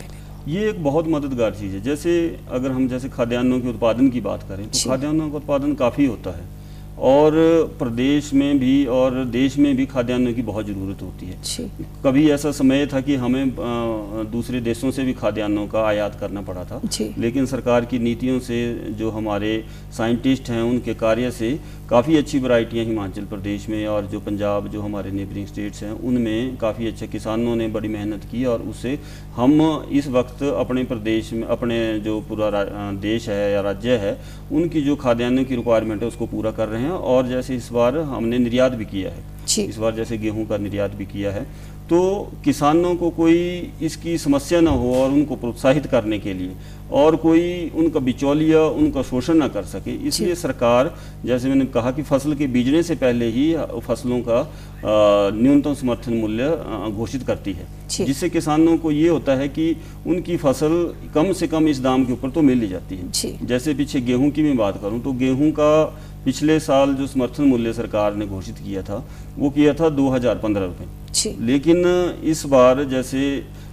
ये 0.49 0.69
एक 0.71 0.83
बहुत 0.85 1.07
मददगार 1.09 1.55
चीज़ 1.55 1.73
है। 1.75 1.81
जैसे 1.83 2.13
अगर 2.51 2.71
हम 2.71 2.89
जैसे 2.89 3.09
खाद्यान्नों 3.11 3.61
के 3.61 3.69
उत्पादन 3.69 4.09
की 4.11 4.21
बात 4.23 4.43
करें 4.49 4.67
तो 4.67 4.89
खाद्यान्नों 4.91 5.31
का 5.31 5.37
उत्पादन 5.37 5.75
काफ़ी 5.75 6.07
होता 6.07 6.31
है 6.31 6.55
और 7.07 7.33
प्रदेश 7.79 8.33
में 8.35 8.59
भी 8.59 8.85
और 8.89 9.25
देश 9.27 9.57
में 9.59 9.75
भी 9.77 9.87
खाद्यान्नों 9.87 10.33
की 10.35 10.43
बहुत 10.43 10.67
ज़रूरत 10.67 11.03
होती 11.03 11.27
है। 11.27 11.69
कभी 12.05 12.29
ऐसा 12.31 12.51
समय 12.53 12.87
था 12.87 13.01
कि 13.01 13.15
हमें 13.15 13.51
दूसरे 14.31 14.61
देशों 14.61 14.91
से 14.91 15.05
भी 15.05 15.13
खाद्यान्नों 15.15 15.67
का 15.67 15.83
आयात 15.87 16.19
करना 16.21 16.41
पड़ा 16.43 16.65
था 16.65 16.81
लेकिन 17.19 17.47
सरकार 17.47 17.85
की 17.85 17.99
नीतियों 17.99 18.39
से 18.41 18.59
जो 18.99 19.11
हमारे 19.11 19.53
साइंटिस्ट 19.97 20.51
हैं 20.51 20.63
उनके 20.63 20.95
कार्य 20.97 21.31
से 21.31 21.59
काफ़ी 21.91 22.17
अच्छी 22.17 22.39
वराइटियाँ 22.39 22.85
हिमाचल 22.85 23.25
प्रदेश 23.25 23.69
में 23.69 23.87
और 23.87 24.07
जो 24.07 24.21
पंजाब 24.21 24.67
जो 24.69 24.81
हमारे 24.83 25.11
नेबरिंग 25.11 25.47
स्टेट्स 25.47 25.83
हैं 25.83 25.91
उनमें 25.91 26.57
काफ़ी 26.57 26.87
अच्छे 26.87 27.07
किसानों 27.07 27.55
ने 27.57 27.69
बड़ी 27.69 27.89
मेहनत 27.89 28.25
की 28.25 28.45
और 28.45 28.63
उससे 28.63 28.99
हम 29.37 29.87
इस 29.93 30.09
वक्त 30.09 30.43
अपने 30.43 30.85
प्रदेश 30.85 31.33
में 31.33 31.47
अपने 31.47 31.79
जो 32.01 32.21
पूरा 32.21 32.51
देश 33.01 33.29
है 33.29 33.53
या 33.53 33.61
राज्य 33.61 33.97
है 33.97 34.17
उनकी 34.53 34.83
जो 34.83 34.97
खाद्यान्न 34.97 35.45
की 35.45 35.57
रिक्वायरमेंट 35.57 36.03
है 36.03 36.09
उसको 36.09 36.27
पूरा 36.27 36.51
कर 36.51 36.69
रहे 36.69 36.83
हैं 36.83 36.91
और 36.91 37.29
जैसे 37.29 37.57
इस 37.57 37.69
बार 37.73 37.99
हमने 38.11 38.39
निर्यात 38.39 38.73
भी 38.73 38.85
किया 38.85 39.11
है। 39.11 39.25
इस 39.59 39.77
बार 39.79 39.95
जैसे 39.95 40.19
गेहूँ 40.19 40.47
का 40.47 40.57
निर्यात 40.59 40.95
भी 40.95 41.07
किया 41.07 41.33
है 41.33 41.47
तो 41.91 41.99
किसानों 42.45 42.95
को 42.97 43.09
कोई 43.17 43.37
इसकी 43.83 44.17
समस्या 44.19 44.61
ना 44.61 44.71
हो 44.73 44.95
और 44.95 45.11
उनको 45.11 45.37
प्रोत्साहित 45.37 45.87
करने 45.87 46.19
के 46.19 46.33
लिए 46.35 46.55
और 46.93 47.17
कोई 47.17 47.71
उनका 47.77 48.01
बिचौलिया 48.01 48.63
उनका 48.81 49.03
शोषण 49.03 49.35
ना 49.35 49.49
कर 49.49 49.65
सके। 49.65 49.91
इसलिए 50.09 50.35
सरकार 50.35 50.95
जैसे 51.25 51.49
मैंने 51.49 51.65
कहा 51.69 51.91
कि 51.91 52.03
फ़सल 52.03 52.35
के 52.35 52.47
बीजने 52.49 52.83
से 52.83 52.95
पहले 52.97 53.27
ही 53.29 53.53
फ़सलों 53.87 54.21
का 54.29 54.41
न्यूनतम 55.33 55.75
समर्थन 55.75 56.15
मूल्य 56.15 56.51
घोषित 56.91 57.23
करती 57.23 57.53
है। 57.53 57.67
जिससे 57.91 58.29
किसानों 58.31 58.77
को 58.79 58.91
ये 58.91 59.09
होता 59.09 59.35
है 59.35 59.49
कि 59.49 59.77
उनकी 60.07 60.37
फ़सल 60.39 60.77
कम 61.15 61.33
से 61.33 61.47
कम 61.47 61.69
इस 61.69 61.81
दाम 61.81 62.05
के 62.05 62.13
ऊपर 62.13 62.31
तो 62.31 62.43
मिल 62.43 62.61
ही 62.61 62.69
जाती 62.69 62.97
है। 62.97 63.47
जैसे 63.47 63.75
पीछे 63.75 64.01
गेहूँ 64.03 64.31
की 64.31 64.43
मैं 64.43 64.57
बात 64.57 64.81
करूँ 64.83 65.01
तो 65.03 65.13
गेहूँ 65.15 65.51
का 65.53 65.73
पिछले 66.25 66.61
साल 66.61 66.95
जो 66.95 67.07
समर्थन 67.07 67.45
मूल्य 67.45 67.73
सरकार 67.73 68.15
ने 68.15 68.27
घोषित 68.27 68.59
किया 68.59 68.83
था 68.83 69.05
वो 69.39 69.51
किया 69.51 69.75
था 69.75 69.89
दो 69.91 70.09
हज़ार 70.11 70.39
पंद्रह 70.39 70.65
रुपये 70.65 70.89
लेकिन 71.43 71.85
इस 72.25 72.45
बार 72.47 72.85
जैसे 72.87 73.23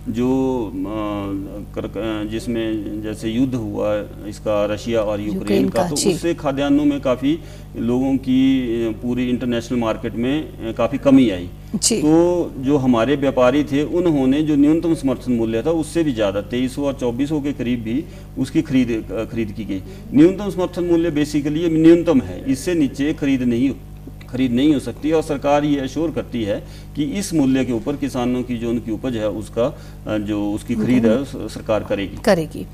जो 0.10 0.30
जिसमें 2.32 3.02
जैसे 3.02 3.30
युद्ध 3.30 3.56
हुआ 3.56 3.94
इसका 4.28 4.66
रशिया 4.66 5.02
और 5.02 5.22
यूक्रेन 5.22 5.70
का, 5.70 5.82
का 5.82 5.90
तो 5.90 5.96
उससे 5.96 6.34
खाद्यान्नों 6.36 6.86
में 6.86 7.00
काफ़ी 7.02 7.38
लोगों 7.80 8.16
की 8.18 8.94
पूरी 9.02 9.30
इंटरनेशनल 9.30 9.80
मार्केट 9.80 10.16
में 10.16 10.74
काफ़ी 10.78 10.98
कमी 11.00 11.30
आई। 11.30 11.48
तो 11.76 12.52
जो 12.60 12.78
हमारे 12.78 13.16
व्यापारी 13.16 13.64
थे 13.64 13.84
उन्होंने 13.94 14.42
जो 14.44 14.56
न्यूनतम 14.56 14.94
समर्थन 14.96 15.32
मूल्य 15.34 15.62
था 15.62 15.72
उससे 15.78 16.04
भी 16.04 16.14
ज़्यादा 16.14 16.42
तेईस 16.50 16.78
और 16.80 16.94
चौबीस 16.96 17.30
के 17.34 17.54
करीब 17.54 17.84
भी 17.84 18.04
उसकी 18.40 18.62
खरीद 18.64 18.90
खरीद 19.32 19.52
की 19.52 19.66
गई। 19.66 19.82
न्यूनतम 20.14 20.50
समर्थन 20.50 20.84
मूल्य 20.86 21.12
बेसिकली 21.12 21.68
न्यूनतम 21.72 22.22
है 22.22 22.44
इससे 22.52 22.76
नीचे 22.76 23.14
खरीद 23.14 23.42
नहीं 23.44 23.70
खरीद 24.34 24.52
नहीं 24.52 24.74
हो 24.74 24.80
सकती 24.80 25.12
और 25.12 25.24
सरकार 25.24 25.66
ये 25.66 25.80
अश्योर 25.80 26.12
करती 26.12 26.44
है 26.44 26.60
कि 26.96 27.04
इस 27.20 27.34
मूल्य 27.34 27.66
के 27.66 27.74
ऊपर 27.74 27.96
किसानों 27.96 28.44
की 28.44 28.58
जो 28.58 28.70
उनकी 28.70 28.92
उपज 28.92 29.16
है 29.16 29.30
उसका 29.30 29.68
जो 30.22 30.40
उसकी 30.52 30.76
खरीद 30.76 31.06
है 31.06 31.48
सरकार 31.50 31.84
करेगी। 31.84 32.18
करेगी। 32.24 32.66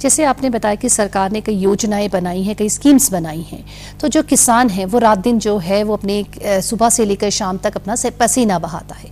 जैसे 0.00 0.24
आपने 0.24 0.50
बताया 0.50 0.74
कि 0.74 0.88
सरकार 0.88 1.30
ने 1.32 1.40
कई 1.40 1.54
योजनाएँ 1.58 2.08
बनाई 2.08 2.42
हैं 2.42 2.56
कई 2.56 2.68
स्कीम्स 2.68 3.10
बनाई 3.12 3.42
हैं 3.42 3.64
तो 4.00 4.08
जो 4.08 4.22
किसान 4.24 4.68
है 4.70 4.84
वो 4.86 4.98
रात 4.98 5.18
दिन 5.18 5.38
जो 5.38 5.56
है 5.60 5.82
वो 5.82 5.96
अपने 5.96 6.24
सुबह 6.62 6.90
से 6.90 7.04
लेकर 7.04 7.30
शाम 7.30 7.58
तक 7.58 7.76
अपना 7.76 7.96
पसीना 8.20 8.58
बहाता 8.58 8.94
है। 8.94 9.10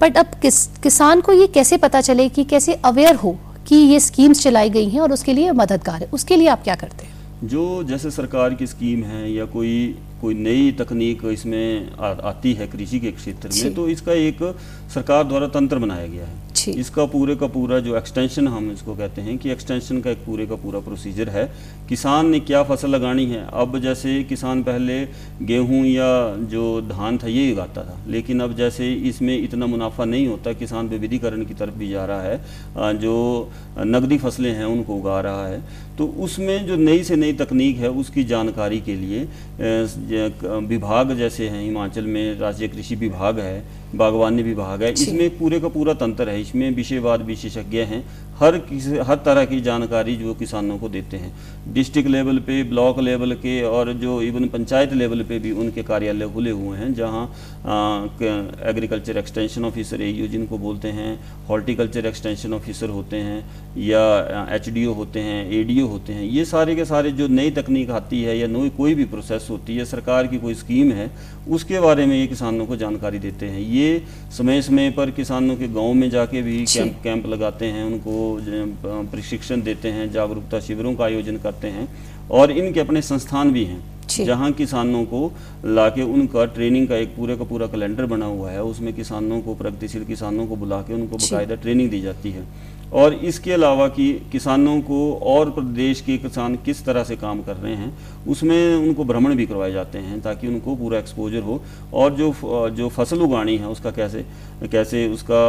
बट 0.00 0.16
अब 0.16 0.38
किस 0.42 0.66
किसान 0.82 1.20
को 1.20 1.32
ये 1.32 1.46
कैसे 1.48 1.76
पता 1.78 2.00
चले 2.00 2.28
कि 2.28 2.44
कैसे 2.44 2.74
अवेयर 2.84 3.14
हो 3.16 3.36
कि 3.68 3.76
ये 3.76 4.00
स्कीम्स 4.00 4.42
चलाई 4.42 4.70
गई 4.70 4.88
हैं 4.88 5.00
और 5.00 5.12
उसके 5.12 5.32
लिए 5.32 5.52
मददगार 5.52 6.00
है? 6.00 6.08
उसके 6.12 6.36
लिए 6.36 6.48
आप 6.48 6.62
क्या 6.64 6.74
करते 6.74 7.06
हैं? 7.06 7.14
जो 7.44 7.82
जैसे 7.84 8.10
सरकार 8.10 8.54
की 8.54 8.66
स्कीम 8.66 9.02
है 9.04 9.32
या 9.32 9.44
कोई 9.46 9.72
कोई 10.20 10.34
नई 10.34 10.70
तकनीक 10.72 11.24
इसमें 11.24 11.96
आ, 11.96 12.10
आती 12.30 12.52
है 12.54 12.66
कृषि 12.66 13.00
के 13.00 13.12
क्षेत्र 13.12 13.48
में 13.54 13.74
तो 13.74 13.88
इसका 13.88 14.12
एक 14.12 14.42
सरकार 14.94 15.24
द्वारा 15.24 15.48
तंत्र 15.48 15.78
बनाया 15.78 16.06
गया 16.06 16.26
है। 16.26 16.45
इसका 16.70 17.04
पूरे 17.06 17.36
का 17.36 17.46
पूरा 17.48 17.78
जो 17.80 17.96
एक्सटेंशन 17.96 18.48
हम 18.48 18.70
इसको 18.72 18.94
कहते 18.94 19.22
हैं 19.22 19.36
कि 19.38 19.50
एक्सटेंशन 19.50 20.00
का 20.00 20.10
एक 20.10 20.18
पूरे 20.26 20.46
का 20.46 20.54
पूरा 20.56 20.80
प्रोसीजर 20.80 21.28
है। 21.28 21.44
किसान 21.88 22.28
ने 22.30 22.40
क्या 22.40 22.62
फ़सल 22.64 22.90
लगानी 22.90 23.26
है? 23.26 23.46
अब 23.54 23.78
जैसे 23.78 24.22
किसान 24.24 24.62
पहले 24.62 25.04
गेहूँ 25.42 25.84
या 25.86 26.10
जो 26.46 26.80
धान 26.82 27.18
था, 27.18 27.26
ये 27.28 27.52
उगाता 27.52 27.82
था। 27.82 27.98
लेकिन 28.08 28.40
अब 28.40 28.56
जैसे 28.56 28.92
इसमें 29.08 29.36
इतना 29.38 29.66
मुनाफा 29.66 30.04
नहीं 30.04 30.26
होता, 30.28 30.52
किसान 30.54 30.88
विविधीकरण 30.88 31.44
की 31.44 31.54
तरफ़ 31.54 31.74
भी 31.74 31.88
जा 31.90 32.04
रहा 32.04 32.22
है 32.22 32.94
जो 32.98 33.50
नकदी 33.78 34.18
फ़सलें 34.18 34.52
हैं, 34.52 34.64
उनको 34.66 34.94
उगा 34.94 35.20
रहा 35.20 35.46
है। 35.46 35.62
तो 35.98 36.06
उसमें 36.18 36.66
जो 36.66 36.76
नई 36.76 37.02
से 37.04 37.16
नई 37.16 37.32
तकनीक 37.34 37.76
है, 37.78 37.90
उसकी 37.90 38.24
जानकारी 38.24 38.80
के 38.80 38.94
लिए 38.96 39.26
विभाग 40.66 41.12
जैसे 41.16 41.48
हैं, 41.48 41.62
हिमाचल 41.62 42.06
में 42.06 42.38
राज्य 42.38 42.68
कृषि 42.68 42.94
विभाग 42.96 43.38
है 43.40 43.64
बागवानी 43.94 44.42
विभाग 44.42 44.82
है। 44.82 44.92
इसमें 44.92 45.38
पूरे 45.38 45.60
का 45.60 45.68
पूरा 45.68 45.94
तंत्र 45.94 46.28
है। 46.28 46.40
इसमें 46.40 46.70
विषयवाद 46.70 47.22
विशेषज्ञ 47.22 47.78
हैं। 47.78 48.25
हर 48.38 48.56
किसी 48.60 48.96
हर 48.98 49.16
तरह 49.26 49.44
की 49.44 49.60
जानकारी 49.60 50.14
जो 50.16 50.32
किसानों 50.34 50.76
को 50.78 50.88
देते 50.88 51.16
हैं। 51.16 51.32
डिस्ट्रिक्ट 51.74 52.10
लेवल 52.10 52.38
पे 52.38 52.62
ब्लॉक 52.64 52.98
लेवल 53.00 53.34
के 53.36 53.60
और 53.64 53.92
जो 53.94 54.20
इवन 54.22 54.48
पंचायत 54.48 54.92
लेवल 54.92 55.22
पे 55.22 55.38
भी 55.38 55.52
उनके 55.54 55.82
कार्यालय 55.82 56.28
खुले 56.28 56.50
हुए 56.50 56.78
हैं 56.78 56.92
जहाँ 56.94 57.24
एग्रीकल्चर 58.68 59.16
एक्सटेंशन 59.16 59.64
ऑफिसर 59.64 60.02
ए 60.02 60.12
जिनको 60.28 60.58
बोलते 60.58 60.88
हैं 60.88 61.18
हॉर्टिकल्चर 61.48 62.06
एक्सटेंशन 62.06 62.52
ऑफिसर 62.54 62.88
होते 62.88 63.16
हैं 63.18 63.38
या 63.78 64.02
एचडीओ 64.54 64.92
होते 64.92 65.20
हैं 65.20 65.40
एडीओ 65.52 65.86
होते 65.86 66.12
हैं। 66.12 66.24
ये 66.24 66.44
सारे 66.44 66.76
के 66.76 66.84
सारे 66.84 67.10
जो 67.12 67.28
नई 67.30 67.50
तकनीक 67.52 67.90
आती 67.92 68.22
है 68.22 68.38
या 68.38 68.46
नई 68.48 68.70
कोई 68.76 68.94
भी 68.94 69.04
प्रोसेस 69.06 69.46
होती 69.50 69.76
है 69.76 69.84
सरकार 69.84 70.26
की 70.26 70.38
कोई 70.38 70.54
स्कीम 70.56 70.92
है 70.92 71.10
उसके 71.48 71.80
बारे 71.80 72.06
में 72.06 72.16
ये 72.16 72.26
किसानों 72.26 72.66
को 72.66 72.76
जानकारी 72.76 73.18
देते 73.18 73.46
हैं। 73.46 73.60
ये 73.60 74.02
समय 74.32 74.62
समय 74.62 74.90
पर 74.90 75.10
किसानों 75.12 75.56
के 75.56 75.68
गाँव 75.70 75.92
में 75.94 76.08
जाके 76.10 76.42
भी 76.42 76.64
कैंप 76.66 77.00
कैंप 77.04 77.26
लगाते 77.26 77.66
हैं 77.66 77.84
उनको 77.84 78.24
प्रशिक्षण 79.10 79.62
देते 79.62 79.88
हैं 79.88 80.10
जागरूकता 80.12 80.60
शिविरों 80.60 80.94
का 80.94 81.04
आयोजन 81.04 81.36
करते 81.36 81.68
हैं 81.68 81.88
और 82.30 82.50
इनके 82.50 82.80
अपने 82.80 83.02
संस्थान 83.02 83.52
भी 83.52 83.64
हैं 83.64 83.84
जहाँ 84.08 84.50
किसानों 84.52 85.04
को 85.04 85.32
लाके 85.64 86.02
उनका 86.02 86.44
ट्रेनिंग 86.44 86.88
का 86.88 86.96
एक 86.96 87.16
पूरे 87.16 87.36
का 87.36 87.44
पूरा 87.44 87.66
कैलेंडर 87.66 88.06
बना 88.06 88.26
हुआ 88.26 88.50
है। 88.50 88.62
उसमें 88.62 88.92
किसानों 88.94 89.40
को 89.40 89.54
प्रगतिशील 89.54 90.04
किसानों 90.04 90.46
को 90.46 90.56
बुला 90.56 90.80
के 90.82 90.94
उनको 90.94 91.16
बकायदा 91.16 91.54
ट्रेनिंग 91.54 91.90
दी 91.90 92.00
जाती 92.00 92.30
है। 92.30 92.44
और 92.92 93.14
इसके 93.24 93.52
अलावा 93.52 93.86
कि 93.88 94.12
किसानों 94.32 94.80
को 94.82 94.98
और 95.26 95.50
प्रदेश 95.50 96.00
के 96.00 96.16
किसान 96.18 96.54
किस 96.56 96.84
तरह 96.84 97.04
से 97.04 97.16
काम 97.16 97.42
कर 97.42 97.56
रहे 97.56 97.74
हैं, 97.74 97.92
उसमें 98.28 98.76
उनको 98.76 99.04
भ्रमण 99.04 99.34
भी 99.36 99.46
करवाए 99.46 99.72
जाते 99.72 99.98
हैं 99.98 100.20
ताकि 100.22 100.48
उनको 100.48 100.74
पूरा 100.76 100.98
एक्सपोजर 100.98 101.42
हो 101.42 101.60
और 101.94 102.14
जो 102.14 102.32
जो 102.70 102.88
फ़सल 102.88 103.22
उगानी 103.22 103.56
है 103.56 103.68
उसका 103.68 103.90
कैसे 103.90 104.24
कैसे 104.72 105.06
उसका 105.08 105.42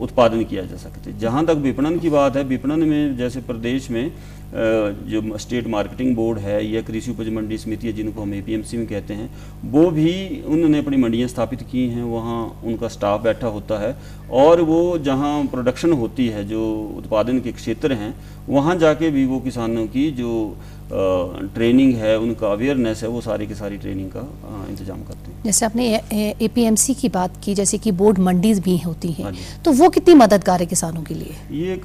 उत्पादन 0.00 0.44
किया 0.44 0.64
जा 0.64 0.76
सकते 0.78 1.12
जहाँ 1.18 1.44
तक 1.46 1.62
विपणन 1.62 1.98
की 1.98 2.10
बात 2.10 2.36
है, 2.36 2.44
विपणन 2.44 2.88
में 2.88 3.16
जैसे 3.16 3.40
प्रदेश 3.42 3.90
में 3.90 4.12
जो 4.52 5.38
स्टेट 5.38 5.66
मार्केटिंग 5.66 6.14
बोर्ड 6.16 6.38
है 6.38 6.64
या 6.66 6.80
कृषि 6.82 7.10
उपज 7.10 7.28
मंडी 7.28 7.58
समिति 7.58 7.86
है, 7.86 7.92
जिनको 7.92 8.22
हम 8.22 8.34
एपीएमसी 8.34 8.76
में 8.76 8.86
कहते 8.86 9.14
हैं, 9.14 9.30
वो 9.64 9.90
भी 9.90 10.42
उन्होंने 10.42 10.78
अपनी 10.78 10.96
मंडियाँ 10.96 11.28
स्थापित 11.28 11.62
की 11.62 11.86
हैं, 11.88 12.02
वहाँ 12.04 12.60
उनका 12.64 12.88
स्टाफ 12.88 13.22
बैठा 13.22 13.46
होता 13.46 13.78
है, 13.78 13.96
और 14.32 14.60
वो 14.62 14.98
जहाँ 14.98 15.44
प्रोडक्शन 15.46 15.92
होती 15.92 16.26
है, 16.28 16.44
जो 16.48 16.62
उत्पादन 16.96 17.40
के 17.40 17.52
क्षेत्र 17.52 17.92
हैं, 17.92 18.14
वहाँ 18.48 18.76
जाके 18.76 19.10
भी 19.10 19.24
वो 19.26 19.40
किसानों 19.40 19.86
की 19.86 20.10
जो 20.12 20.56
ट्रेनिंग 20.90 21.94
है, 21.94 22.18
उनका 22.18 22.46
अवेयरनेस 22.48 23.02
है, 23.02 23.08
वो 23.08 23.20
सारी 23.20 23.46
की 23.46 23.54
सारी 23.54 23.76
ट्रेनिंग 23.76 24.10
का 24.10 24.28
इंतज़ाम 24.70 25.02
करते 25.02 25.18
हैं। 25.18 25.19
जैसे 25.44 25.66
आपने 25.66 25.86
ए 26.12 26.34
एपीएमसी 26.42 26.94
की 26.94 27.08
बात 27.08 27.36
की 27.44 27.54
जैसे 27.54 27.78
कि 27.78 27.92
बोर्ड 27.92 28.18
मंडीज 28.18 28.58
भी 28.58 28.76
होती 28.78 29.12
हैं 29.12 29.24
हाँ 29.24 29.34
तो 29.64 29.72
वो 29.72 29.88
कितनी 29.88 30.14
मददगार 30.14 30.60
है 30.60 30.66
किसानों 30.66 31.02
के 31.02 31.14
लिए? 31.14 31.36
ये 31.52 31.72
एक 31.74 31.84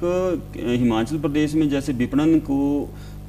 हिमाचल 0.78 1.18
प्रदेश 1.18 1.54
में 1.54 1.68
जैसे 1.70 1.92
विपणन 1.92 2.38
को 2.40 2.58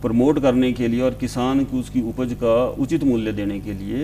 प्रमोट 0.01 0.39
करने 0.41 0.71
के 0.73 0.87
लिए 0.87 1.01
और 1.01 1.13
किसान 1.19 1.63
को 1.65 1.77
उसकी 1.77 2.01
उपज 2.01 2.33
का 2.33 2.55
उचित 2.79 3.03
मूल्य 3.03 3.31
देने 3.31 3.59
के 3.59 3.73
लिए 3.73 4.03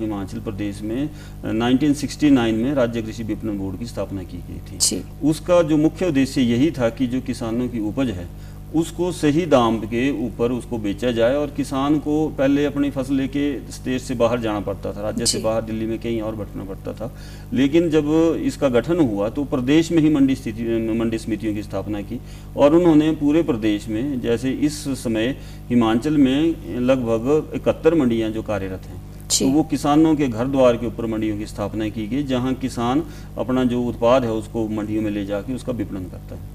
हिमाचल 0.00 0.38
प्रदेश 0.40 0.80
में 0.82 1.10
1969 1.44 2.52
में 2.52 2.72
राज्य 2.74 3.02
कृषि 3.02 3.22
विपणन 3.22 3.58
बोर्ड 3.58 3.78
की 3.78 3.86
स्थापना 3.86 4.22
की 4.22 4.38
गई 4.48 4.60
थी। 4.70 5.02
उसका 5.28 5.62
जो 5.62 5.76
मुख्य 5.76 6.06
उद्देश्य 6.06 6.42
यही 6.42 6.70
था 6.70 6.88
कि 6.90 7.06
जो 7.06 7.20
किसानों 7.20 7.68
की 7.68 7.80
उपज 7.88 8.10
है 8.10 8.26
उसको 8.74 9.10
सही 9.12 9.44
दाम 9.46 9.78
के 9.80 10.10
ऊपर 10.26 10.52
उसको 10.52 10.78
बेचा 10.78 11.10
जाए 11.12 11.34
और 11.34 11.50
किसान 11.56 11.98
को 11.98 12.16
पहले 12.28 12.64
अपनी 12.64 12.90
फ़सल 12.90 13.14
लेके 13.14 13.44
स्टेट 13.72 14.00
से 14.00 14.14
बाहर 14.14 14.40
जाना 14.40 14.60
पड़ता 14.60 14.92
था 14.92 15.02
राज्य 15.02 15.26
से 15.26 15.38
बाहर 15.38 15.62
दिल्ली 15.62 15.86
में 15.86 15.98
कहीं 15.98 16.20
और 16.20 16.34
बैठना 16.36 16.64
पड़ता 16.64 16.92
था। 16.92 17.12
लेकिन 17.52 17.88
जब 17.90 18.08
इसका 18.44 18.68
गठन 18.68 19.00
हुआ 19.00 19.28
तो 19.28 19.44
प्रदेश 19.44 19.90
में 19.92 19.98
ही 19.98 20.10
मंडी 20.14 20.34
स्थिति 20.34 20.62
मंडी 20.98 21.18
समितियों 21.18 21.54
की 21.54 21.62
स्थापना 21.62 22.00
की 22.00 22.20
और 22.56 22.74
उन्होंने 22.74 23.10
पूरे 23.12 23.42
प्रदेश 23.42 23.88
में 23.88 24.20
जैसे 24.20 24.50
इस 24.50 24.82
समय 25.02 25.36
हिमाचल 25.68 26.16
में 26.16 26.80
लगभग 26.80 27.52
इकहत्तर 27.54 27.94
मंडियाँ 27.94 28.30
जो 28.30 28.42
कार्यरत 28.42 28.86
हैं 28.86 29.02
तो 29.30 29.46
वो 29.48 29.62
किसानों 29.62 30.14
के 30.16 30.28
घर 30.28 30.46
द्वार 30.46 30.76
के 30.76 30.86
ऊपर 30.86 31.06
मंडियों 31.06 31.38
की 31.38 31.46
स्थापना 31.46 31.88
की 31.88 32.06
गई 32.06 32.22
जहाँ 32.24 32.54
किसान 32.54 33.02
अपना 33.38 33.64
जो 33.64 33.82
उत्पाद 33.82 34.24
है 34.24 34.32
उसको 34.32 34.68
मंडियों 34.70 35.02
में 35.02 35.10
ले 35.10 35.24
जाके 35.26 35.54
उसका 35.54 35.72
विपणन 35.72 36.04
करता 36.04 36.34
है। 36.34 36.53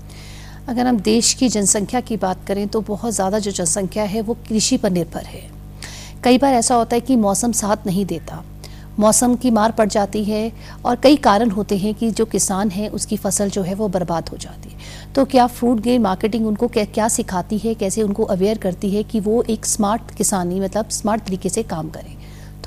अगर 0.70 0.88
हम 0.88 1.00
देश 1.00 1.34
की 1.34 1.48
जनसंख्या 1.50 2.00
की 2.02 2.16
बात 2.18 2.46
करें 2.48 2.68
तो 2.68 2.80
बहुत 2.82 3.14
ज़्यादा 3.14 3.38
जो 3.40 3.52
जनसंख्या 3.52 4.04
है 4.06 4.22
वो 4.22 4.34
कृषि 4.48 4.78
पर 4.78 4.92
निर्भर 4.92 5.24
है। 5.26 5.42
कई 6.24 6.38
बार 6.38 6.54
ऐसा 6.54 6.76
होता 6.76 6.96
है 6.96 7.02
कि 7.02 7.16
मौसम 7.18 7.52
साथ 7.52 7.86
नहीं 7.88 8.06
देता। 8.06 8.44
मौसम 9.00 9.36
की 9.36 9.52
मार 9.52 9.72
पड़ 9.72 9.88
जाती 9.88 10.24
है 10.24 10.52
और 10.86 10.96
कई 10.96 11.16
कारण 11.18 11.50
होते 11.52 11.78
हैं 11.78 11.94
कि 11.94 12.10
जो 12.12 12.26
किसान 12.28 12.70
है, 12.70 12.88
उसकी 12.90 13.18
फ़सल 13.18 13.50
जो 13.50 13.62
है 13.62 13.74
वो 13.76 13.88
बर्बाद 13.88 14.30
हो 14.30 14.38
जाती 14.38 14.70
है। 14.70 15.14
तो 15.16 15.26
क्या 15.26 15.48
फ्रूट 15.50 15.80
गेन 15.82 16.02
मार्केटिंग 16.02 16.48
उनको 16.48 16.68
क्या 16.68 16.86
क्या 16.88 17.08
सिखाती 17.10 17.58
है, 17.58 17.74
कैसे 17.76 18.04
उनको 18.04 18.24
अवेयर 18.28 18.58
करती 18.58 18.90
है 18.92 19.04
कि 19.04 19.20
वो 19.22 19.42
एक 19.50 19.66
स्मार्ट 19.66 20.16
किसानी 20.18 20.60
मतलब 20.60 20.90
स्मार्ट 20.92 21.24
तरीके 21.24 21.50
से 21.50 21.64
काम 21.66 21.90
करें? 21.90 22.16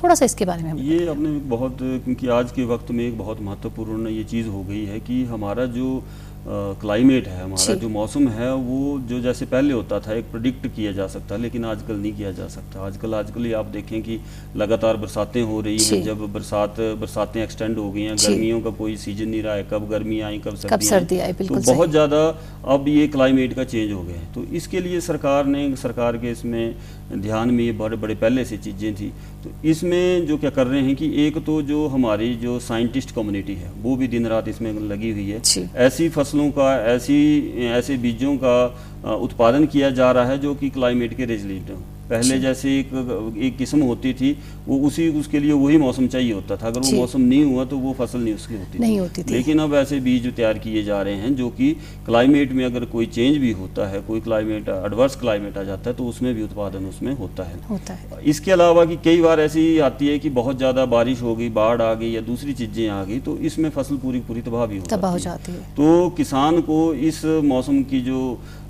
थोड़ा 0.03 0.15
सा 0.15 0.25
इसके 0.25 0.45
बारे 0.45 0.63
में 0.63 0.81
ये 0.83 1.05
अपने 1.07 1.29
बहुत, 1.49 1.77
क्योंकि 1.79 2.27
आज 2.29 2.51
के 2.51 2.63
वक्त 2.65 2.91
में 2.91 3.03
एक 3.05 3.17
बहुत 3.17 3.41
महत्वपूर्ण 3.41 4.09
ये 4.09 4.23
चीज़ 4.25 4.47
हो 4.47 4.63
गई 4.63 4.83
है 4.85 4.99
कि 5.01 5.23
हमारा 5.25 5.65
जो 5.75 6.03
क्लाइमेट 6.45 7.27
है 7.27 7.43
हमारा 7.43 7.73
जो। 7.75 7.89
मौसम 7.89 8.27
है 8.29 8.53
वो 8.55 8.99
जो 9.09 9.19
जैसे 9.21 9.45
पहले 9.47 9.73
होता 9.73 9.99
था 9.99 10.13
एक 10.13 10.25
प्रोडिक्ट 10.31 10.67
किया 10.67 10.91
जा 10.91 11.07
सकता 11.09 11.35
है 11.35 11.41
लेकिन 11.41 11.65
आजकल 11.65 11.95
नहीं 11.95 12.13
किया 12.13 12.31
जा 12.33 12.47
सकता। 12.49 12.85
आजकल 12.85 13.13
आजकल 13.15 13.45
ही 13.45 13.53
आप 13.53 13.65
देखें 13.67 14.01
कि 14.03 14.19
लगातार 14.57 14.97
बरसातें 14.97 15.41
हो 15.43 15.59
रही 15.61 15.77
हैं। 15.79 16.01
जब 16.03 16.25
बरसात 16.33 16.79
बरसातें 16.99 17.41
एक्सटेंड 17.43 17.77
हो 17.77 17.91
गई 17.91 18.01
हैं 18.01 18.15
गर्मियों 18.17 18.61
का 18.61 18.69
कोई 18.73 18.97
सीज़न 18.97 19.29
नहीं 19.29 19.43
रहा 19.43 19.53
है 19.55 19.67
कब 19.71 19.87
गर्मी 19.89 20.19
आई 20.21 20.37
कब 20.39 20.55
सर्दी, 20.57 20.85
सर्दी 20.85 21.19
आई 21.19 21.33
तो 21.33 21.55
बहुत 21.65 21.89
ज़्यादा 21.89 22.25
अब 22.67 22.87
ये 22.87 23.07
क्लाइमेट 23.09 23.53
का 23.53 23.63
चेंज 23.65 23.91
हो 23.91 24.01
गया 24.03 24.15
है। 24.15 24.33
तो 24.33 24.43
इसके 24.55 24.79
लिए 24.81 24.99
सरकार 25.01 25.45
ने 25.47 25.75
सरकार 25.77 26.17
के 26.17 26.31
इसमें 26.31 26.75
ध्यान 27.13 27.49
में 27.49 27.63
ये 27.63 27.71
बड़े 27.73 27.97
बड़े 27.97 28.15
पहले 28.17 28.45
से 28.45 28.57
चीज़ें 28.59 28.93
थी। 28.95 29.11
तो 29.43 29.49
इसमें 29.69 30.25
जो 30.27 30.37
क्या 30.37 30.49
कर 30.51 30.67
रहे 30.67 30.81
हैं 30.81 30.95
कि 30.95 31.11
एक 31.25 31.37
तो 31.45 31.61
जो 31.63 31.87
हमारी 31.87 32.33
जो 32.37 32.59
साइंटिस्ट 32.61 33.11
कम्युनिटी 33.15 33.55
है 33.55 33.71
वो 33.81 33.95
भी 33.95 34.07
दिन 34.07 34.27
रात 34.27 34.47
इसमें 34.47 34.71
लगी 34.89 35.11
हुई 35.11 35.29
है। 35.29 35.41
ऐसी 35.77 36.07
फ़सलों 36.11 36.32
का, 36.35 36.85
ऐसी, 36.85 37.65
ऐसे 37.65 37.97
बीजों 37.97 38.37
का 38.37 39.15
उत्पादन 39.15 39.65
किया 39.65 39.89
जा 39.89 40.11
रहा 40.11 40.25
है 40.25 40.37
जो 40.39 40.55
कि 40.55 40.69
क्लाइमेट 40.69 41.13
के 41.13 41.25
रेजिलेंट 41.25 41.69
हों। 41.69 41.81
पहले 42.13 42.39
जैसे 42.39 42.77
एक 42.79 42.93
एक 43.39 43.57
किस्म 43.57 43.81
होती 43.83 44.13
थी 44.13 44.31
वो 44.67 44.77
उसी 44.87 45.07
उसके 45.19 45.39
लिए 45.39 45.51
वही 45.55 45.77
मौसम 45.79 46.07
चाहिए 46.07 46.33
होता 46.33 46.57
था। 46.57 46.67
अगर 46.67 46.79
वो 46.81 46.91
मौसम 46.93 47.21
नहीं 47.23 47.43
हुआ 47.45 47.65
तो 47.65 47.77
वो 47.79 47.93
फ़सल 47.93 48.19
नहीं 48.19 48.33
उसकी 48.35 48.55
होती 48.55 48.79
नहीं 48.79 48.99
होती 48.99 49.23
थी। 49.23 49.33
लेकिन 49.33 49.59
अब 49.59 49.73
ऐसे 49.75 49.99
बीज 50.01 50.27
तैयार 50.35 50.57
किए 50.59 50.83
जा 50.83 51.01
रहे 51.01 51.15
हैं 51.15 51.35
जो 51.35 51.49
कि 51.51 51.71
क्लाइमेट 52.05 52.51
में 52.51 52.63
अगर 52.65 52.85
कोई 52.87 53.05
चेंज 53.09 53.37
भी 53.37 53.51
होता 53.53 53.87
है 53.89 54.01
कोई 54.03 54.21
क्लाइमेट 54.21 54.69
एडवर्स 54.69 55.15
क्लाइमेट 55.15 55.57
आ 55.57 55.63
जाता 55.63 55.89
है 55.89 55.95
तो 55.95 56.05
उसमें 56.05 56.33
भी 56.35 56.43
उत्पादन 56.43 56.85
उसमें 56.85 57.13
होता 57.15 57.43
है। 57.43 57.59
होता 57.69 57.93
है। 57.93 58.21
इसके 58.25 58.51
अलावा 58.51 58.85
कि 58.85 58.97
कई 59.03 59.21
बार 59.21 59.39
ऐसी 59.41 59.67
आती 59.83 60.07
है 60.07 60.17
कि 60.19 60.29
बहुत 60.31 60.57
ज़्यादा 60.57 60.85
बारिश 60.87 61.21
हो 61.21 61.35
गई 61.35 61.49
बाढ़ 61.51 61.81
आ 61.81 61.93
गई 61.93 62.11
या 62.11 62.21
दूसरी 62.23 62.53
चीज़ें 62.53 62.87
आ 62.89 63.03
गई 63.03 63.19
तो 63.21 63.37
इसमें 63.43 63.69
फ़सल 63.71 63.97
पूरी 63.97 64.19
पूरी 64.23 64.41
तबाह 64.43 64.65
भी 64.65 64.77
हो 64.77 64.85
तबाह 64.89 65.11
हो 65.11 65.19
जाती 65.19 65.31
जाती 65.33 65.51
है। 65.51 65.75
तो 65.75 66.09
किसान 66.09 66.59
को 66.61 66.93
इस 67.03 67.23
मौसम 67.45 67.81
की 67.83 68.01
जो 68.01 68.19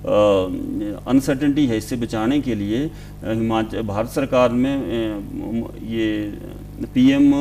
अनसर्टेनिटी 0.06 1.66
है 1.66 1.78
इससे 1.78 1.96
बचाने 1.96 2.40
के 2.42 2.56
लिए 2.56 2.86
हिमाचल 3.24 3.82
भारत 3.82 4.10
सरकार 4.10 4.50
में 4.50 4.76
ये 5.90 6.08
पीएम 6.94 7.34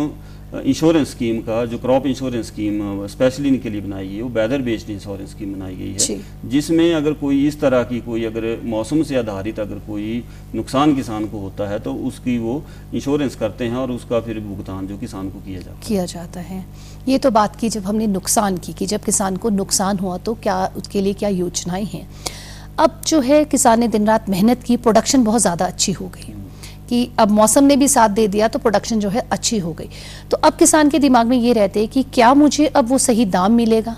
इंश्योरेंस 0.55 1.11
स्कीम 1.11 1.39
का 1.39 1.65
जो 1.67 1.79
क्रॉप 1.79 2.07
इंश्योरेंस 2.07 2.47
स्कीम 2.47 3.07
स्पेशली 3.07 3.49
इनके 3.49 3.71
लिए 3.71 3.81
बनाई 3.81 4.09
गई 4.09 4.17
है 4.17 4.23
वो 4.23 4.29
वेदर 4.29 4.63
बेस्ड 4.63 4.91
इंश्योरेंस 4.91 5.31
स्कीम 5.31 5.55
बनाई 5.55 5.77
गई 5.77 5.93
है। 5.93 6.49
जिसमें 6.51 6.95
अगर 6.95 7.13
कोई 7.13 7.47
इस 7.49 7.61
तरह 7.61 7.83
की 7.83 8.01
कोई 8.01 8.25
अगर 8.25 8.61
मौसम 8.65 9.03
से 9.03 9.17
आधारित 9.17 9.61
अगर 9.61 9.79
कोई 9.87 10.23
नुकसान 10.55 10.95
किसान 10.97 11.27
को 11.27 11.39
होता 11.39 11.69
है 11.69 11.79
तो 11.79 11.95
उसकी 11.95 12.39
वो 12.39 12.63
इंश्योरेंस 12.95 13.37
करते 13.37 13.65
हैं 13.65 13.77
और 13.77 13.91
उसका 13.91 14.21
फिर 14.21 14.41
भुगतान 14.41 14.87
जो 14.87 14.99
किसान 14.99 15.31
को 15.31 15.39
किया 15.39 15.61
जाता 15.61 15.89
किया 15.89 16.05
जाता 16.05 16.41
है। 16.41 16.65
ये 17.09 17.19
तो 17.19 17.31
बात 17.31 17.57
की 17.57 17.69
जब 17.69 17.85
हमने 17.85 18.07
नुकसान 18.07 18.57
की 18.57 18.73
कि 18.73 18.87
जब 18.87 19.01
किसान 19.01 19.37
को 19.37 19.51
नुकसान 19.51 19.99
हुआ 19.99 20.19
तो 20.19 20.35
क्या 20.35 20.65
उसके 20.77 21.01
लिए 21.01 21.13
क्या 21.15 21.29
योजनाएँ 21.29 21.85
हैं? 21.85 22.09
अब 22.83 23.01
जो 23.07 23.21
है 23.21 23.45
किसान 23.45 23.81
ने 23.81 23.89
दिन 23.89 24.07
रात 24.07 24.29
मेहनत 24.29 24.63
की 24.63 24.77
प्रोडक्शन 24.77 25.25
बहुत 25.25 25.41
ज़्यादा 25.41 25.67
अच्छी 25.67 25.93
हो 25.93 26.07
गई। 26.09 26.33
कि 26.89 27.09
अब 27.19 27.31
मौसम 27.31 27.65
ने 27.65 27.77
भी 27.77 27.89
साथ 27.89 28.09
दे 28.11 28.27
दिया 28.29 28.49
तो 28.49 28.59
प्रोडक्शन 28.59 29.01
जो 29.01 29.09
है 29.09 29.27
अच्छी 29.33 29.59
हो 29.59 29.73
गई। 29.73 29.89
तो 30.31 30.37
अब 30.39 30.55
किसान 30.55 30.89
के 30.89 30.99
दिमाग 30.99 31.27
में 31.27 31.37
ये 31.39 31.53
रहते 31.53 31.81
हैं 31.81 31.89
कि 31.89 32.03
क्या 32.15 32.33
मुझे 32.35 32.67
अब 32.67 32.89
वो 32.89 32.99
सही 33.01 33.25
दाम 33.27 33.53
मिलेगा? 33.53 33.97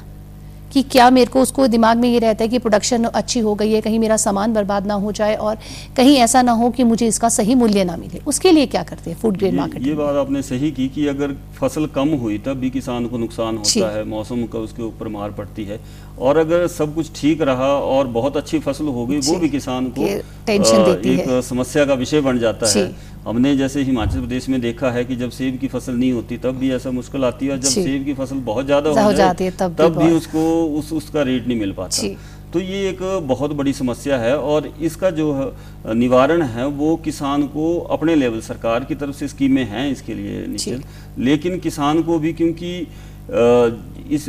कि 0.73 0.83
क्या 0.83 1.09
मेरे 1.11 1.31
को 1.31 1.41
उसको 1.41 1.67
दिमाग 1.67 1.97
में 1.97 2.09
ये 2.09 2.19
रहता 2.19 2.45
है 2.45 2.49
कि 2.49 2.59
प्रोडक्शन 2.59 3.05
अच्छी 3.07 3.41
हो 3.41 3.55
गई 3.55 3.73
है 3.73 3.81
कहीं 3.81 3.99
मेरा 3.99 4.17
सामान 4.17 4.55
बर्बाद 4.55 4.87
ना 4.87 4.95
हो 4.95 5.13
जाए 5.13 5.35
और 5.39 5.59
कहीं 5.97 6.17
ऐसा 6.19 6.43
ना 6.43 6.53
हो 6.53 6.71
कि 6.71 6.85
मुझे 6.85 7.07
इसका 7.07 7.29
सही 7.29 7.55
मूल्य 7.55 7.85
ना 7.85 7.97
मिले। 7.97 8.21
उसके 8.27 8.53
लिए 8.53 8.67
क्या 8.67 8.83
करते 8.83 9.11
हैं 9.11 9.19
फ़ूड 9.19 9.37
ग्रेड 9.39 9.55
मार्केट 9.55 9.87
ये 9.87 9.95
बात 9.95 10.17
आपने 10.17 10.43
सही 10.43 10.71
की 10.71 10.89
कि 10.89 11.07
अगर 11.07 11.37
फ़सल 11.57 11.87
कम 11.95 12.15
हुई 12.17 12.39
तब 12.39 12.59
भी 12.59 12.71
किसान 12.71 13.07
को 13.07 13.19
नुकसान। 13.19 13.57
होता 13.59 13.95
है 13.97 14.05
मौसम 14.07 14.45
का 14.47 14.59
उसके 14.59 14.83
ऊपर 14.83 15.09
मार 15.09 15.31
पड़ती 15.33 15.65
है। 15.65 15.81
और 16.19 16.37
अगर 16.37 16.67
सब 16.69 16.95
कुछ 16.95 17.11
ठीक 17.15 17.41
रहा 17.43 17.69
और 17.69 18.07
बहुत 18.09 18.37
अच्छी 18.37 18.59
फ़सल 18.59 18.89
हो 18.89 19.07
गई 19.07 19.19
वो 19.21 19.39
भी 19.39 19.49
किसान 19.49 19.87
को 19.91 20.07
टेंशन 20.47 20.85
देती 20.85 21.11
एक 21.11 21.29
है। 21.29 21.41
समस्या 21.43 21.85
का 21.85 21.95
विषय 21.95 22.21
बन 22.21 22.39
जाता 22.39 22.71
है। 22.71 22.93
हमने 23.27 23.57
जैसे 23.57 23.83
हिमाचल 23.83 24.21
प्रदेश 24.21 24.49
में 24.49 24.61
देखा 24.61 24.91
है 24.91 25.05
कि 25.05 25.17
जब 25.17 25.31
सेब 25.31 25.59
की 25.59 25.69
फ़सल 25.69 25.93
नहीं 25.95 26.13
होती 26.13 26.37
तब 26.37 26.59
भी 26.59 26.71
ऐसा 26.73 26.91
मुश्किल 26.93 27.25
आती 27.25 27.47
है 27.47 27.53
और 27.53 27.59
जब 27.59 27.83
सेब 27.83 28.05
की 28.05 28.15
फ़सल 28.15 28.37
बहुत 28.47 28.67
ज़्यादा 28.67 28.91
हो 29.03 29.13
जाती 29.13 29.45
है 29.45 29.51
तब 29.51 29.71
भी 29.71 29.77
तब 29.77 29.91
भी 29.91 29.99
बहुत। 29.99 30.13
उसको 30.13 30.65
उस 30.79 30.93
उसका 30.93 31.23
रेट 31.23 31.47
नहीं 31.49 31.59
मिल 31.59 31.73
पाता। 31.73 32.09
तो 32.53 32.61
ये 32.61 32.89
एक 32.89 32.99
बहुत 33.29 33.53
बड़ी 33.53 33.73
समस्या 33.73 34.19
है 34.19 34.37
और 34.39 34.67
इसका 34.81 35.11
जो 35.11 35.55
निवारण 35.95 36.43
है 36.49 36.67
वो 36.75 36.95
किसान 36.97 37.47
को 37.47 37.79
अपने 37.91 38.15
लेवल 38.17 38.41
सरकार 38.43 38.85
की 38.85 38.95
तरफ़ 38.95 39.17
से 39.17 39.29
स्कीमें 39.29 39.65
हैं 39.65 39.91
इसके 39.93 40.15
लिए 40.15 40.47
निश्चित। 40.47 40.85
लेकिन 41.21 41.59
किसान 41.59 42.03
को 42.03 42.19
भी 42.19 42.33
क्योंकि 42.33 42.87
इस 43.27 44.25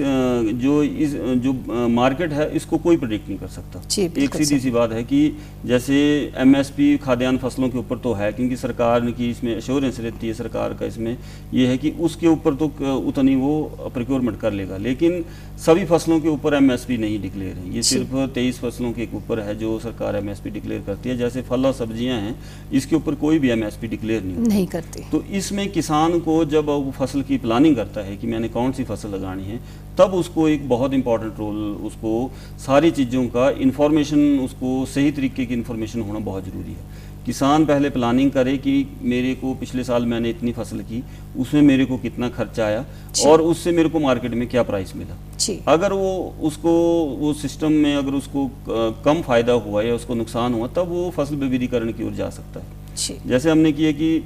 जो 0.56 0.82
इस 0.84 1.14
जो 1.44 1.54
मार्केट 1.90 2.34
है 2.34 2.50
इसको 2.56 2.78
कोई 2.78 2.98
प्रिडिक्ट 2.98 3.28
नहीं 3.30 3.38
कर 3.38 3.48
सकता। 3.48 3.82
एक 4.24 4.36
सीधी 4.36 4.60
सी 4.60 4.70
बात 4.72 4.92
है 4.92 5.04
कि 5.04 5.20
जैसे 5.66 5.96
एमएसपी 6.38 6.98
खाद्यान्न 6.98 7.38
फ़सलों 7.38 7.70
के 7.70 7.78
ऊपर 7.78 7.98
तो 7.98 8.14
है 8.14 8.32
क्योंकि 8.34 8.58
सरकार 8.58 9.02
ने 9.02 9.12
की 9.12 9.30
इसमें 9.30 9.56
एश्योरेंस 9.56 10.00
रहती 10.00 10.28
है 10.28 10.34
सरकार 10.34 10.74
का 10.74 10.86
इसमें 10.86 11.18
ये 11.54 11.68
है 11.68 11.78
कि 11.78 11.92
उसके 12.02 12.28
ऊपर 12.28 12.56
तो 12.56 12.72
उतनी 13.00 13.36
वो 13.36 13.92
प्रिक्योरमेंट 13.94 14.40
कर 14.40 14.54
लेगा। 14.54 14.78
लेकिन 14.78 15.24
सभी 15.66 15.86
फ़सलों 15.86 16.20
के 16.20 16.30
ऊपर 16.30 16.54
एमएसपी 16.54 16.98
नहीं 16.98 17.22
डिक्लेयर 17.22 17.58
है। 17.58 17.74
ये 17.76 17.84
सिर्फ़ 17.84 18.16
तेईस 18.34 18.60
फ़सलों 18.60 18.92
के 18.94 19.08
ऊपर 19.16 19.40
है 19.40 19.56
जो 19.58 19.78
सरकार 19.80 20.16
एमएसपी 20.16 20.50
डिक्लेयर 20.52 20.82
करती 20.88 21.10
है। 21.10 21.18
जैसे 21.18 21.42
फल 21.42 21.66
और 21.66 21.74
सब्ज़ियाँ 21.74 22.20
हैं 22.22 22.36
इसके 22.74 22.96
ऊपर 22.96 23.16
कोई 23.18 23.40
भी 23.40 23.50
एमएसपी 23.50 23.88
डिक्लेयर 23.88 24.24
नहीं 24.24 24.66
करते। 24.68 25.06
तो 25.12 25.24
इसमें 25.34 25.68
किसान 25.72 26.20
को 26.22 26.44
जब 26.48 26.66
वो 26.66 26.92
फ़सल 26.98 27.22
की 27.24 27.38
प्लानिंग 27.40 27.76
करता 27.76 28.02
है 28.02 28.18
कि 28.18 28.28
मैंने 28.28 28.50
कौन 28.50 28.72
सी 28.72 28.84
फ़सल 28.86 29.10
लगानी 29.10 29.44
है 29.44 29.60
तब 29.98 30.14
उसको 30.16 30.48
एक 30.50 30.68
बहुत 30.70 30.94
इंपॉर्टेंट 30.94 31.40
रोल 31.40 31.58
उसको 31.88 32.12
सारी 32.60 32.92
चीज़ों 32.92 33.26
का 33.30 33.50
इंफॉर्मेशन 33.62 34.40
उसको 34.40 34.86
सही 34.88 35.12
तरीके 35.12 35.46
की 35.46 35.54
इंफॉर्मेशन 35.54 36.02
होना 36.02 36.20
बहुत 36.22 36.46
ज़रूरी 36.46 36.72
है। 36.72 37.04
किसान 37.26 37.66
पहले 37.66 37.90
प्लानिंग 37.90 38.32
करे 38.32 38.58
कि 38.58 38.74
मेरे 39.04 39.34
को 39.36 39.54
पिछले 39.56 39.84
साल 39.84 40.06
मैंने 40.06 40.30
इतनी 40.30 40.52
फ़सल 40.54 40.82
की 40.82 41.02
उसमें 41.40 41.62
मेरे 41.64 41.86
को 41.86 41.98
कितना 41.98 42.30
खर्चा 42.30 42.66
आया 42.66 42.86
और 43.26 43.42
उससे 43.44 43.72
मेरे 43.72 43.90
को 43.90 44.00
मार्केट 44.00 44.34
में 44.34 44.48
क्या 44.48 44.64
प्राइस 44.64 44.96
मिला। 44.96 45.16
अगर 45.68 45.94
वो 45.94 46.12
उसको 46.44 46.72
वो 47.20 47.34
सिस्टम 47.36 47.72
में 47.84 47.96
अगर 47.96 48.14
उसको 48.14 48.50
कम 49.06 49.22
फ़ायदा 49.22 49.54
हुआ 49.66 49.82
या 49.82 49.96
उसको 49.96 50.16
नुकसान 50.16 50.54
हुआ 50.54 50.68
तब 50.76 50.90
वो 50.90 51.10
फ़सल 51.18 51.36
विविधीकरण 51.38 51.92
की 51.92 52.04
ओर 52.04 52.14
जा 52.14 52.30
सकता 52.32 52.60
है। 52.60 52.75
जैसे 52.98 53.50
हमने 53.50 53.72
किया 53.74 53.92
कि 53.92 54.24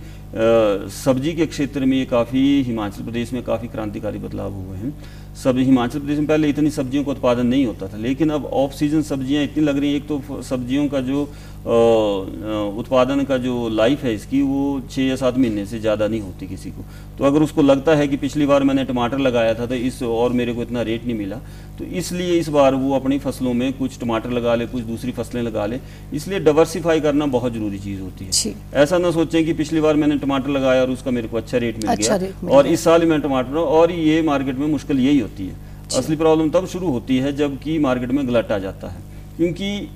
सब्ज़ी 0.93 1.34
के 1.36 1.45
क्षेत्र 1.45 1.86
में 1.86 2.05
काफ़ी 2.08 2.41
हिमाचल 2.63 3.03
प्रदेश 3.03 3.32
में 3.34 3.41
काफ़ी 3.43 3.67
क्रांतिकारी 3.67 4.19
बदलाव 4.19 4.53
हुए 4.53 4.77
हैं। 4.77 4.93
सब 5.36 5.58
हिमाचल 5.58 5.99
प्रदेश 5.99 6.17
में 6.19 6.27
पहले 6.27 6.49
इतनी 6.49 6.69
सब्जियों 6.71 7.03
का 7.03 7.12
उत्पादन 7.12 7.47
नहीं 7.47 7.65
होता 7.65 7.88
था, 7.88 7.97
लेकिन 7.97 8.29
अब 8.29 8.45
ऑफ़ 8.45 8.73
सीज़न 8.73 9.01
सब्ज़ियाँ 9.01 9.43
इतनी 9.43 9.63
लग 9.63 9.77
रही 9.77 9.89
हैं, 9.89 9.97
एक 9.97 10.08
तो 10.08 10.41
सब्जियों 10.43 10.88
का 10.88 11.01
जो 11.01 11.25
उत्पादन 11.60 13.24
का 13.24 13.38
जो 13.38 13.67
लाइफ 13.69 14.04
है 14.04 14.13
इसकी 14.13 14.41
वो 14.41 14.82
छः 14.91 15.02
या 15.02 15.15
सात 15.15 15.38
महीने 15.38 15.65
से 15.65 15.80
ज़्यादा 15.80 16.08
नहीं 16.08 16.22
होती 16.22 16.48
किसी 16.48 16.69
को। 16.72 16.84
तो 17.17 17.24
अगर 17.26 17.41
उसको 17.43 17.62
लगता 17.62 17.95
है 17.95 18.08
कि 18.08 18.17
पिछली 18.17 18.45
बार 18.45 18.63
मैंने 18.63 18.84
टमाटर 18.86 19.19
लगाया 19.19 19.54
था 19.54 19.65
तो 19.65 19.76
इस 19.78 20.02
और 20.04 20.34
मेरे 20.34 20.54
को 20.54 20.62
इतना 20.62 20.82
रेट 20.82 21.06
नहीं 21.06 21.17
मिला 21.17 21.39
तो 21.80 21.86
इसलिए 21.86 22.38
इस 22.39 22.50
बार 22.50 22.76
वो 22.76 22.95
अपनी 22.95 23.19
फ़सलों 23.19 23.54
में 23.54 23.72
कुछ 23.74 24.00
टमाटर 24.00 24.30
लगा 24.32 24.56
ले 24.56 24.65
कुछ 24.67 24.84
दूसरी 24.84 25.12
फ़सलें 25.12 25.41
लगा 25.43 25.65
ले। 25.65 25.80
इसलिए 26.13 26.39
डाइवर्सिफाई 26.39 27.00
करना 27.02 27.26
बहुत 27.28 27.54
ज़रूरी 27.54 27.80
चीज़ 27.80 28.02
होती 28.02 28.26
है। 28.26 28.54
ऐसा 28.76 28.98
ना 28.98 29.12
सोचें 29.12 29.45
कि 29.45 29.54
पिछली 29.54 29.82
बार 29.82 29.95
मैंने 29.95 30.17
टमाटर 30.17 30.50
लगाया 30.50 30.82
और 30.82 30.89
उसका 30.89 31.12
मेरे 31.12 31.28
को 31.28 31.38
अच्छा 31.38 31.58
रेट 31.58 31.78
मिल 31.78 31.91
अच्छा 31.91 32.17
गया 32.17 32.34
मिल 32.43 32.56
और 32.56 32.67
इस 32.67 32.84
साल 32.84 33.06
मैं 33.06 33.22
टमाटर 33.22 33.58
और 33.58 33.91
ये 33.91 34.22
मार्केट 34.24 34.56
में 34.56 34.67
मुश्किल 34.69 35.00
यही 35.00 35.19
होती 35.19 35.48
है। 35.48 35.56
असली 35.98 36.15
प्रॉब्लम 36.15 36.50
तब 36.50 36.65
शुरू 36.67 36.89
होती 36.89 37.17
है 37.17 37.36
जबकि 37.36 37.78
मार्केट 37.82 38.12
में 38.12 38.28
गलट 38.28 38.52
आ 38.52 38.58
जाता 38.60 38.88
है। 38.88 39.02
क्योंकि 39.38 39.88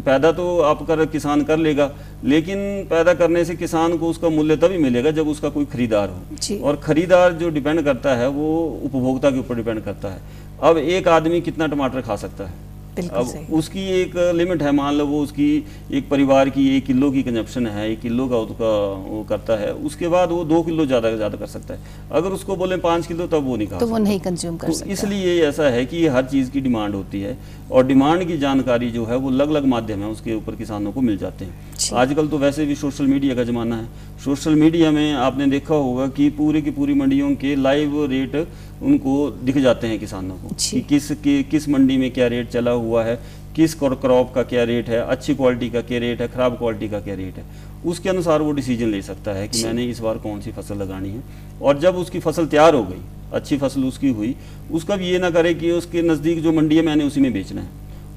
पैदा 0.00 0.32
तो 0.32 0.58
आप 0.60 0.82
कर 0.86 1.04
किसान 1.06 1.42
कर 1.42 1.56
लेगा 1.56 1.90
लेकिन 2.24 2.58
पैदा 2.90 3.14
करने 3.14 3.44
से 3.44 3.56
किसान 3.56 3.96
को 3.98 4.08
उसका 4.08 4.28
मूल्य 4.28 4.56
तभी 4.56 4.78
मिलेगा 4.78 5.10
जब 5.10 5.28
उसका 5.28 5.48
कोई 5.48 5.64
खरीदार 5.64 6.08
हो। 6.08 6.58
और 6.62 6.76
खरीदार 6.76 7.32
जो 7.32 7.50
डिपेंड 7.50 7.84
करता 7.84 8.14
है 8.14 8.28
वो 8.28 8.48
उपभोक्ता 8.84 9.30
के 9.30 9.38
ऊपर 9.38 9.54
डिपेंड 9.54 9.80
करता 9.80 10.08
है। 10.08 10.20
अब 10.62 10.78
एक 10.78 11.08
आदमी 11.08 11.40
कितना 11.40 11.66
टमाटर 11.66 12.00
खा 12.00 12.16
सकता 12.16 12.44
है? 12.44 12.67
अब 13.00 13.46
उसकी 13.52 13.84
एक 13.92 14.16
लिमिट 14.34 14.62
है 14.62 14.72
मान 14.72 14.94
लो 14.94 15.06
वो 15.06 15.22
उसकी 15.22 15.48
एक 15.92 16.08
परिवार 16.10 16.48
की 16.50 16.68
एक 16.76 16.86
किलो 16.86 17.10
की 17.10 17.22
कंजप्शन 17.22 17.66
है 17.68 17.90
एक 17.90 18.00
किलो 18.00 18.26
का 18.28 18.36
उसका 18.38 18.72
वो 19.04 19.24
करता 19.28 19.56
है 19.56 19.72
उसके 19.84 20.08
बाद 20.08 20.30
वो 20.30 20.42
दो 20.46 20.62
किलो 20.62 20.86
ज़्यादा 20.86 21.10
ज़्यादा 21.12 21.38
कर 21.38 21.46
सकता 21.48 21.74
है। 21.74 21.96
अगर 22.12 22.30
उसको 22.30 22.56
बोले 22.56 22.76
पाँच 22.78 23.06
किलो 23.06 23.26
तब 23.26 23.46
वो 23.46 23.56
नहीं 23.56 23.68
खा 23.68 23.78
तो 23.78 23.86
वो 23.86 23.98
नहीं 23.98 24.18
कंज्यूम 24.20 24.56
कर 24.56 24.66
तो 24.66 24.72
सकता। 24.72 24.92
इसलिए 24.92 25.40
ऐसा 25.46 25.68
है 25.70 25.84
कि 25.86 26.06
हर 26.08 26.24
चीज़ 26.26 26.50
की 26.50 26.60
डिमांड 26.60 26.94
होती 26.94 27.20
है 27.20 27.36
और 27.70 27.86
डिमांड 27.86 28.26
की 28.28 28.38
जानकारी 28.38 28.90
जो 28.90 29.04
है 29.04 29.16
वो 29.16 29.30
अलग 29.30 29.48
अलग 29.48 29.64
माध्यम 29.66 30.02
है 30.02 30.08
उसके 30.08 30.34
ऊपर 30.34 30.54
किसानों 30.56 30.92
को 30.92 31.00
मिल 31.00 31.16
जाते 31.18 31.44
हैं। 31.44 31.96
आजकल 31.96 32.28
तो 32.28 32.38
वैसे 32.38 32.64
भी 32.66 32.74
सोशल 32.76 33.06
मीडिया 33.06 33.34
का 33.34 33.44
ज़माना 33.44 33.76
है। 33.76 33.88
सोशल 34.24 34.54
मीडिया 34.56 34.90
में 34.90 35.12
आपने 35.14 35.46
देखा 35.48 35.74
होगा 35.76 36.06
कि 36.10 36.28
पूरी 36.38 36.62
की 36.62 36.70
पूरी 36.70 36.94
मंडियों 36.94 37.34
के 37.36 37.54
लाइव 37.56 38.04
रेट 38.10 38.36
उनको 38.82 39.30
दिख 39.30 39.56
जाते 39.58 39.86
हैं 39.86 39.98
किसानों 39.98 40.36
को 40.36 40.48
कि 40.60 40.80
किस 40.82 41.10
कि, 41.12 41.42
किस 41.44 41.68
मंडी 41.68 41.96
में 41.96 42.10
क्या 42.10 42.26
रेट 42.26 42.50
चला 42.50 42.70
हुआ 42.72 43.04
है 43.04 43.18
किस 43.56 43.74
क्रॉप 43.74 44.32
का 44.34 44.42
क्या 44.44 44.64
रेट 44.64 44.88
है 44.88 45.00
अच्छी 45.02 45.34
क्वालिटी 45.34 45.70
का 45.70 45.80
क्या 45.82 45.98
रेट 45.98 46.20
है 46.20 46.28
खराब 46.28 46.56
क्वालिटी 46.58 46.88
का 46.88 47.00
क्या 47.00 47.14
रेट 47.14 47.36
है। 47.36 47.44
उसके 47.86 48.08
अनुसार 48.08 48.42
वो 48.42 48.52
डिसीज़न 48.52 48.88
ले 48.88 49.00
सकता 49.02 49.32
है 49.32 49.46
कि 49.48 49.64
मैंने 49.64 49.84
इस 49.86 50.00
बार 50.00 50.18
कौन 50.18 50.40
सी 50.40 50.52
फ़सल 50.52 50.76
लगानी 50.76 51.08
है। 51.10 51.22
और 51.62 51.78
जब 51.78 51.96
उसकी 51.96 52.20
फ़सल 52.20 52.46
तैयार 52.46 52.74
हो 52.74 52.82
गई 52.84 53.00
अच्छी 53.32 53.56
फ़सल 53.58 53.84
उसकी 53.84 54.08
हुई 54.10 54.34
उसका 54.72 54.96
भी 54.96 55.10
ये 55.10 55.18
ना 55.18 55.30
करे 55.30 55.54
कि 55.54 55.70
उसके 55.72 56.02
नज़दीक 56.02 56.42
जो 56.42 56.52
मंडी 56.52 56.76
है 56.76 56.82
मैंने 56.82 57.04
उसी 57.04 57.20
में 57.20 57.32
बेचना 57.32 57.60
है। 57.60 57.68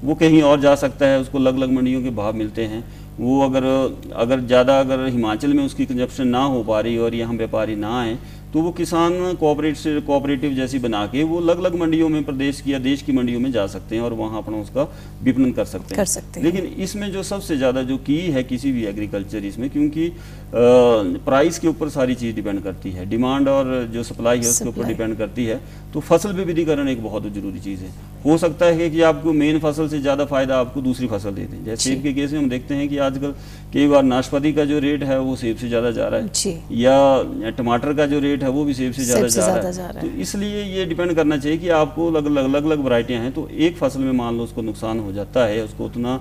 वो 0.04 0.14
कहीं 0.14 0.42
और 0.42 0.60
जा 0.60 0.74
सकता 0.76 1.06
है 1.06 1.20
उसको 1.20 1.38
अलग 1.38 1.56
अलग 1.56 1.72
मंडियों 1.72 2.02
के 2.02 2.10
भाव 2.12 2.36
मिलते 2.36 2.64
हैं। 2.64 2.84
वो 3.18 3.40
अगर 3.40 3.64
अगर 4.16 4.40
ज़्यादा 4.42 4.78
अगर 4.80 5.06
हिमाचल 5.06 5.52
में 5.54 5.64
उसकी 5.64 5.86
कंजप्शन 5.86 6.28
ना 6.28 6.44
हो 6.44 6.62
पा 6.64 6.80
रही 6.80 6.96
और 6.98 7.14
यहाँ 7.14 7.34
व्यापारी 7.34 7.76
ना 7.76 7.98
आए 8.00 8.16
तो 8.52 8.60
वो 8.60 8.70
किसान 8.72 9.12
कोऑपरेटिव 9.40 10.00
कोऑपरेटिव 10.06 10.52
जैसी 10.54 10.78
बना 10.78 11.04
के 11.06 11.22
वो 11.24 11.40
अलग 11.40 11.58
अलग 11.58 11.74
मंडियों 11.80 12.08
में 12.08 12.22
प्रदेश 12.24 12.60
की 12.60 12.72
या 12.72 12.78
देश 12.80 13.02
की 13.02 13.12
मंडियों 13.12 13.40
में 13.40 13.50
जा 13.52 13.66
सकते 13.66 13.96
हैं 13.96 14.02
और 14.02 14.12
वहाँ 14.12 14.38
अपना 14.38 14.56
उसका 14.58 14.82
विपणन 15.22 15.52
कर 15.52 15.64
सकते 15.64 15.94
हैं। 15.94 15.96
कर 15.96 16.04
सकते 16.04 16.40
हैं। 16.40 16.46
लेकिन 16.46 16.66
इसमें 16.82 17.10
जो 17.12 17.22
सबसे 17.22 17.56
ज़्यादा 17.56 17.82
जो 17.82 17.96
की 18.00 18.18
है 18.30 18.42
किसी 18.44 18.72
भी 18.72 18.84
एग्रीकल्चर 18.86 19.44
इसमें 19.44 19.68
क्योंकि 19.70 20.12
प्राइस 20.54 21.58
के 21.58 21.68
ऊपर 21.68 21.88
सारी 21.88 22.14
चीज़ 22.14 22.34
डिपेंड 22.36 22.62
करती 22.62 22.90
है। 22.90 23.08
डिमांड 23.10 23.48
और 23.48 23.88
जो 23.92 24.02
सप्लाई 24.02 24.38
है 24.38 24.48
उसके 24.50 24.68
ऊपर 24.68 24.84
डिपेंड 24.86 25.16
करती 25.18 25.44
है। 25.46 25.60
तो 25.94 26.00
फ़सल 26.00 26.32
विविधीकरण 26.32 26.88
एक 26.88 27.02
बहुत 27.02 27.32
ज़रूरी 27.32 27.60
चीज़ 27.60 27.80
है। 27.80 27.90
हो 28.24 28.36
सकता 28.38 28.66
है 28.66 28.88
कि 28.90 29.00
आपको 29.02 29.32
मेन 29.32 29.58
फ़सल 29.60 29.88
से 29.88 30.00
ज़्यादा 30.00 30.24
फ़ायदा 30.24 30.58
आपको 30.58 30.80
दूसरी 30.80 31.06
फ़सल 31.08 31.34
दे 31.34 31.42
दें। 31.42 31.64
जैसे 31.64 31.88
सेब 31.88 32.02
के 32.02 32.12
केस 32.12 32.32
में 32.32 32.38
हम 32.38 32.48
देखते 32.48 32.74
हैं 32.74 32.88
कि 32.88 32.98
आजकल 33.00 33.34
कई 33.72 33.86
बार 33.88 34.02
नाशपाती 34.02 34.52
का 34.52 34.64
जो 34.64 34.78
रेट 34.80 35.02
है 35.04 35.18
वो 35.20 35.34
सेब 35.36 35.56
से 35.56 35.68
ज़्यादा 35.68 35.90
जा 35.90 36.08
रहा 36.08 36.20
है। 36.20 36.60
या 36.74 37.50
टमाटर 37.58 37.94
का 37.94 38.06
जो 38.06 38.18
रेट 38.20 38.41
है 38.42 38.48
वो 38.50 38.64
भी 38.64 38.74
सेब 38.74 38.92
से 38.92 39.04
ज़्यादा 39.04 39.28
से 39.28 39.40
जा, 39.40 39.46
रहा 39.46 40.00
है। 40.00 40.00
तो 40.00 40.20
इसलिए 40.20 40.62
ये 40.74 40.84
डिपेंड 40.86 41.14
करना 41.16 41.36
चाहिए 41.36 41.58
कि 41.58 41.68
आपको 41.80 42.06
अलग 42.06 42.26
अलग 42.26 42.44
अलग 42.44 42.64
अलग 42.64 42.84
वरायटियाँ 42.84 43.20
हैं 43.22 43.32
तो 43.32 43.48
एक 43.60 43.76
फ़सल 43.76 44.00
में 44.00 44.12
मान 44.12 44.36
लो 44.36 44.44
उसको 44.44 44.62
नुकसान 44.62 45.00
हो 45.00 45.12
जाता 45.12 45.44
है 45.46 45.62
उसको 45.64 45.84
उतना 45.84 46.20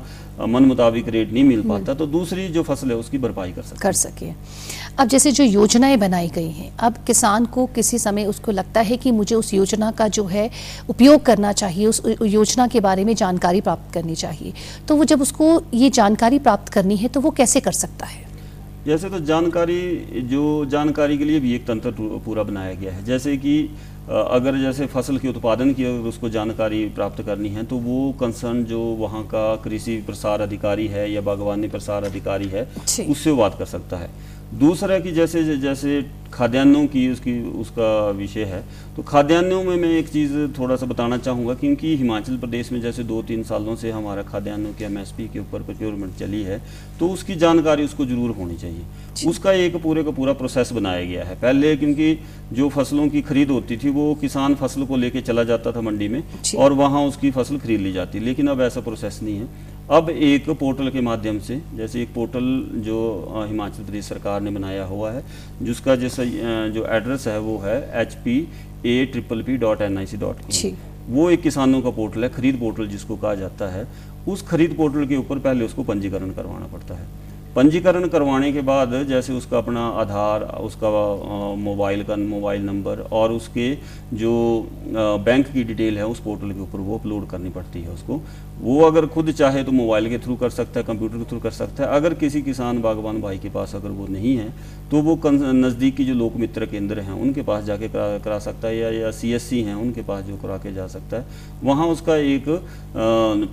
मन 0.50 0.64
मुताबिक 0.64 1.10
रेट 1.10 1.32
नहीं 1.34 1.44
मिल 1.44 1.62
पाता 1.70 1.94
तो 1.94 2.06
दूसरी 2.08 2.48
जो 2.50 2.64
फ़सल 2.64 2.92
है 2.92 2.96
उसकी 2.96 3.18
भरपाई 3.18 3.52
कर 3.52 3.62
सकते 3.62 3.80
कर 3.82 3.94
सके 3.94 4.30
अब 5.00 5.08
जैसे 5.08 5.32
जो 5.32 5.44
योजनाएँ 5.44 5.98
बनाई 5.98 6.28
गई 6.30 6.50
हैं 6.52 6.72
अब 6.80 6.96
किसान 7.08 7.46
को 7.56 7.66
किसी 7.76 7.98
समय 8.00 8.26
उसको 8.26 8.52
लगता 8.52 8.82
है 8.82 8.98
कि 8.98 9.12
मुझे 9.12 9.36
उस 9.36 9.54
योजना 9.54 9.92
का 9.92 10.08
जो 10.08 10.26
है 10.26 10.50
उपयोग 10.90 11.22
करना 11.26 11.52
चाहिए 11.54 11.86
उस 11.86 12.02
योजना 12.22 12.68
के 12.68 12.80
बारे 12.80 13.04
में 13.06 13.14
जानकारी 13.16 13.62
प्राप्त 13.62 13.94
करनी 13.94 14.16
चाहिए 14.16 14.54
तो 14.88 14.96
वो 14.96 15.06
जब 15.06 15.22
उसको 15.22 15.62
ये 15.74 15.90
जानकारी 15.92 16.40
प्राप्त 16.40 16.74
करनी 16.74 16.98
है 16.98 17.08
तो 17.08 17.22
वो 17.22 17.32
कैसे 17.32 17.60
कर 17.60 17.72
सकता 17.74 18.06
है? 18.06 18.21
जैसे 18.86 19.10
तो 19.10 19.20
जानकारी 19.22 19.82
जो 20.30 20.44
जानकारी 20.66 21.18
के 21.18 21.26
लिए 21.26 21.40
भी 21.40 21.54
एक 21.56 21.66
तंत्र 21.66 21.92
पूरा 22.26 22.44
बनाया 22.44 22.74
गया 22.74 22.94
है। 22.94 23.04
जैसे 23.06 23.36
कि 23.38 23.54
अगर 24.10 24.58
जैसे 24.58 24.86
फ़सल 24.88 25.18
के 25.18 25.28
उत्पादन 25.28 25.74
की 25.74 25.84
अगर 25.86 26.08
उसको 26.10 26.30
जानकारी 26.30 26.84
प्राप्त 26.96 27.22
करनी 27.22 27.50
है 27.50 27.64
तो 27.66 27.78
वो 27.80 28.12
कंसर्न 28.20 28.64
जो 28.66 28.80
वहाँ 29.00 29.24
का 29.26 29.56
कृषि 29.64 29.98
प्रसार 30.06 30.42
अधिकारी 30.42 30.88
है 30.88 31.12
या 31.12 31.22
बागवानी 31.22 31.68
प्रसार 31.68 32.04
अधिकारी 32.04 32.48
है 32.48 32.68
उससे 33.10 33.34
बात 33.34 33.58
कर 33.60 33.66
सकता 33.68 33.98
है। 33.98 34.10
दूसरा 34.54 34.98
कि 35.00 35.12
जैसे 35.12 35.44
जैसे 35.58 36.02
खाद्यान्नों 36.34 36.86
की 36.88 37.08
उसकी 37.12 37.34
उसका 37.60 38.10
विषय 38.10 38.44
है 38.44 38.62
तो 38.96 39.04
खाद्यान्नों 39.04 39.64
में 39.64 39.76
मैं 39.78 39.90
एक 39.90 40.08
चीज़ 40.10 40.34
थोड़ा 40.58 40.76
सा 40.76 40.86
बताना 40.86 41.18
चाहूँगा 41.18 41.54
क्योंकि 41.54 41.96
हिमाचल 41.98 42.38
प्रदेश 42.38 42.72
में 42.72 42.80
जैसे 42.82 43.04
दो 43.04 43.22
तीन 43.24 43.44
सालों 43.44 43.76
से 43.76 43.92
हमारा 43.92 44.24
खाद्यान्नों 44.24 44.74
के 44.74 44.86
एमएसपी 44.86 45.28
के 45.28 45.40
ऊपर 45.40 45.64
प्रोक्योरमेंट 45.64 46.16
चली 46.20 46.42
है 46.44 46.62
तो 47.00 47.10
उसकी 47.10 47.36
जानकारी 47.36 47.84
उसको 47.84 48.06
ज़रूर 48.06 48.32
होनी 48.32 48.56
चाहिए। 48.58 49.30
उसका 49.30 49.52
एक 49.54 49.76
पूरे 49.84 50.04
का 50.04 50.12
पूरा 50.12 50.34
प्रोसेस 50.34 50.72
बनाया 50.74 51.04
गया 51.06 51.24
है। 51.26 51.36
पहले 51.36 51.76
क्योंकि 51.78 52.18
जो 52.54 52.70
फ़सलों 52.70 53.08
की 53.10 53.22
खरीद 53.22 53.52
होती 53.52 53.78
थी 53.78 53.90
वो 53.90 54.14
किसान 54.22 54.56
फ़सल 54.56 54.86
को 54.86 54.98
लेके 54.98 55.22
चला 55.22 55.44
जाता 55.44 55.72
था 55.72 55.82
मंडी 55.82 56.08
में 56.08 56.24
और 56.58 56.74
वहाँ 56.76 57.02
उसकी 57.08 57.32
फ़सल 57.32 57.58
खरीद 57.60 57.82
ली 57.82 57.94
जाती 57.94 58.20
लेकिन 58.20 58.48
अब 58.48 58.62
ऐसा 58.62 58.82
प्रोसेस 58.82 59.20
नहीं 59.24 59.38
है। 59.38 59.71
अब 59.90 60.10
एक 60.10 60.50
पोर्टल 60.50 60.90
के 60.90 61.02
माध्यम 61.02 61.40
से 61.40 61.62
जैसे 61.76 62.02
एक 62.02 62.14
पोर्टल 62.14 62.44
जो 62.76 62.98
हिमाचल 63.48 63.84
प्रदेश 63.84 64.06
सरकार 64.06 64.42
ने 64.42 64.52
बनाया 64.52 64.84
हुआ 64.86 65.12
है 65.12 65.24
जिसका 65.62 65.96
जैसा 65.96 66.24
जो 66.70 66.86
एड्रेस 66.88 67.28
है 67.28 67.40
वो 67.40 67.58
है 67.58 68.02
H 68.02 68.14
P 68.16 68.38
A 68.86 69.06
triple 69.06 69.42
P 69.44 69.58
dot 69.58 69.82
N 69.82 69.98
I 69.98 70.06
C 70.06 70.18
dot 70.18 70.38
वो 71.10 71.30
एक 71.30 71.42
किसानों 71.42 71.82
का 71.82 71.90
पोर्टल 71.90 72.24
है 72.24 72.30
खरीद 72.30 72.60
पोर्टल 72.60 72.88
जिसको 72.88 73.16
कहा 73.16 73.36
जाता 73.36 73.68
है। 73.68 73.88
उस 74.28 74.42
खरीद 74.48 74.74
पोर्टल 74.78 75.06
के 75.06 75.16
ऊपर 75.16 75.40
पहले 75.40 75.66
उसको 75.66 75.84
पंजीकरण 75.84 76.32
करवाना 76.32 76.68
पड़ता 76.68 76.96
है। 76.96 77.08
पंजीकरण 77.56 78.08
करवाने 78.08 78.52
के 78.54 78.62
बाद 78.62 78.94
जैसे 79.08 79.34
उसका 79.34 79.58
अपना 79.58 79.86
आधार, 80.02 80.44
उसका 80.62 80.90
मोबाइल 81.58 82.04
का 82.04 82.16
मोबाइल 82.18 82.62
नंबर 82.62 83.00
और 83.12 83.32
उसके 83.32 83.74
जो 84.14 84.34
बैंक 85.26 85.48
की 85.48 85.64
डिटेल 85.64 85.98
है 85.98 86.06
उस 86.08 86.20
पोर्टल 86.20 86.52
के 86.52 86.60
ऊपर 86.60 86.80
वो 86.80 86.98
अपलोड 86.98 87.28
करनी 87.30 87.50
पड़ती 87.50 87.82
है 87.82 87.90
उसको। 87.90 88.20
वो 88.62 88.82
अगर 88.82 89.06
खुद 89.08 89.32
चाहे 89.32 89.64
तो 89.64 89.72
मोबाइल 89.72 90.10
के 90.10 90.18
थ्रू 90.18 90.36
कर 90.36 90.50
सकता 90.50 90.80
है, 90.80 90.86
कंप्यूटर 90.86 91.18
के 91.18 91.30
थ्रू 91.30 91.40
कर 91.40 91.52
सकता 91.52 91.84
है। 91.84 91.90
अगर 91.90 92.14
किसी 92.14 92.42
किसान 92.42 92.82
बागवान 92.82 93.22
भाई 93.22 93.38
के 93.38 93.50
पास 93.50 93.76
अगर 93.76 93.90
वो 93.90 94.08
नहीं 94.08 94.36
है 94.38 94.54
तो 94.92 95.02
वो 95.02 95.20
नज़दीक 95.26 96.02
जो 96.02 96.14
लोक 96.14 96.36
मित्र 96.36 96.66
केंद्र 96.66 97.00
हैं 97.00 97.14
उनके 97.14 97.42
पास 97.42 97.64
जाके 97.64 97.88
करा, 97.90 98.18
करा 98.18 98.40
सकता 98.40 98.68
है 98.68 98.78
या 98.78 98.90
या 99.00 99.38
सी 99.40 99.62
हैं 99.62 99.76
उनके 99.76 100.02
पास 100.04 100.24
जो 100.26 100.36
करा 100.38 100.58
के 100.58 100.74
जा 100.74 100.88
सकता 100.88 101.18
है। 101.18 101.26
वहाँ 101.64 101.88
उसका 101.88 102.16
एक 102.16 102.46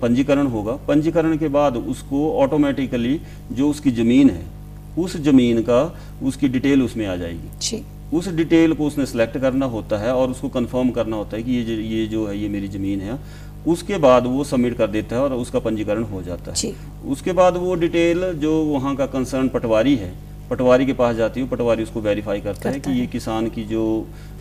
पंजीकरण 0.01 0.47
होगा। 0.47 0.73
पंजीकरण 0.87 1.37
के 1.37 1.47
बाद 1.49 1.77
उसको 1.77 2.31
ऑटोमेटिकली 2.41 3.19
जो 3.51 3.69
उसकी 3.69 3.91
ज़मीन 3.93 4.29
है 4.29 4.45
उस 4.97 5.17
ज़मीन 5.23 5.61
का 5.63 5.81
उसकी 6.23 6.47
डिटेल 6.49 6.83
उसमें 6.83 7.05
आ 7.07 7.15
जाएगी। 7.15 7.57
जी। 7.61 7.83
उस 8.13 8.27
डिटेल 8.35 8.73
को 8.73 8.87
उसने 8.87 9.05
सेलेक्ट 9.05 9.37
करना 9.37 9.65
होता 9.67 9.97
है 9.97 10.13
और 10.13 10.31
उसको 10.31 10.49
कंफर्म 10.49 10.89
करना 10.91 11.17
होता 11.17 11.37
है 11.37 11.43
कि 11.43 11.51
ये 11.51 11.75
ये 11.87 12.05
जो 12.07 12.27
है 12.27 12.37
ये 12.37 12.49
मेरी 12.49 12.67
ज़मीन 12.67 13.01
है। 13.01 13.19
उसके 13.67 13.97
बाद 13.97 14.25
वो 14.27 14.43
सबमिट 14.45 14.77
कर 14.77 14.87
देता 14.89 15.15
है 15.15 15.21
और 15.21 15.33
उसका 15.33 15.59
पंजीकरण 15.59 16.03
हो 16.05 16.21
जाता 16.23 16.53
है। 16.53 16.73
उसके 17.07 17.31
बाद 17.33 17.57
वो 17.57 17.75
डिटेल 17.77 18.33
जो 18.35 18.63
वहाँ 18.65 18.95
का 18.95 19.05
कंसर्न 19.07 19.47
पटवारी 19.49 19.95
है 19.95 20.13
पटवारी 20.49 20.85
के 20.85 20.93
पास 20.93 21.15
जाती 21.15 21.41
हूँ 21.41 21.49
पटवारी 21.49 21.83
उसको 21.83 22.01
वेरीफाई 22.01 22.41
करता 22.41 22.69
है 22.69 22.79
कि 22.79 22.91
ये 22.91 23.05
किसान 23.07 23.47
की 23.49 23.63
जो 23.65 23.85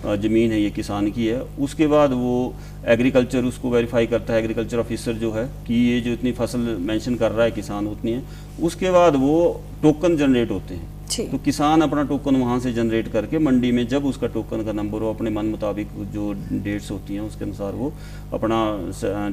ज़मीन 0.04 0.52
है 0.52 0.60
ये 0.60 0.70
किसान 0.70 1.10
की 1.10 1.26
है। 1.26 1.40
उसके 1.60 1.86
बाद 1.86 2.12
वो 2.12 2.54
एग्रीकल्चर 2.88 3.44
उसको 3.44 3.70
वेरीफाई 3.70 4.06
करता 4.06 4.32
है 4.32 4.38
एग्रीकल्चर 4.40 4.78
ऑफिसर 4.78 5.12
जो 5.14 5.32
है 5.32 5.46
कि 5.66 5.74
ये 5.84 6.00
जो 6.00 6.12
इतनी 6.12 6.32
फ़सल 6.32 6.76
मेंशन 6.82 7.14
कर 7.14 7.32
रहा 7.32 7.44
है 7.44 7.50
किसान 7.50 7.86
उतनी 7.86 8.12
है। 8.12 8.22
उसके 8.62 8.90
बाद 8.90 9.16
वो 9.16 9.60
टोकन 9.82 10.16
जनरेट 10.16 10.50
होते 10.50 10.74
हैं। 10.74 10.96
तो 11.08 11.38
किसान 11.38 11.80
अपना 11.80 12.02
टोकन 12.02 12.36
वहाँ 12.36 12.58
से 12.60 12.72
जनरेट 12.72 13.08
करके 13.08 13.38
मंडी 13.38 13.72
में 13.72 13.86
जब 13.88 14.04
उसका 14.04 14.26
टोकन 14.26 14.64
का 14.64 14.72
नंबर 14.72 15.02
हो 15.02 15.12
अपने 15.14 15.30
मन 15.30 15.46
मुताबिक 15.46 15.88
जो 16.12 16.32
डेट्स 16.52 16.90
होती 16.90 17.14
हैं 17.14 17.20
उसके 17.20 17.44
अनुसार 17.44 17.72
वो 17.72 17.92
अपना 18.34 18.60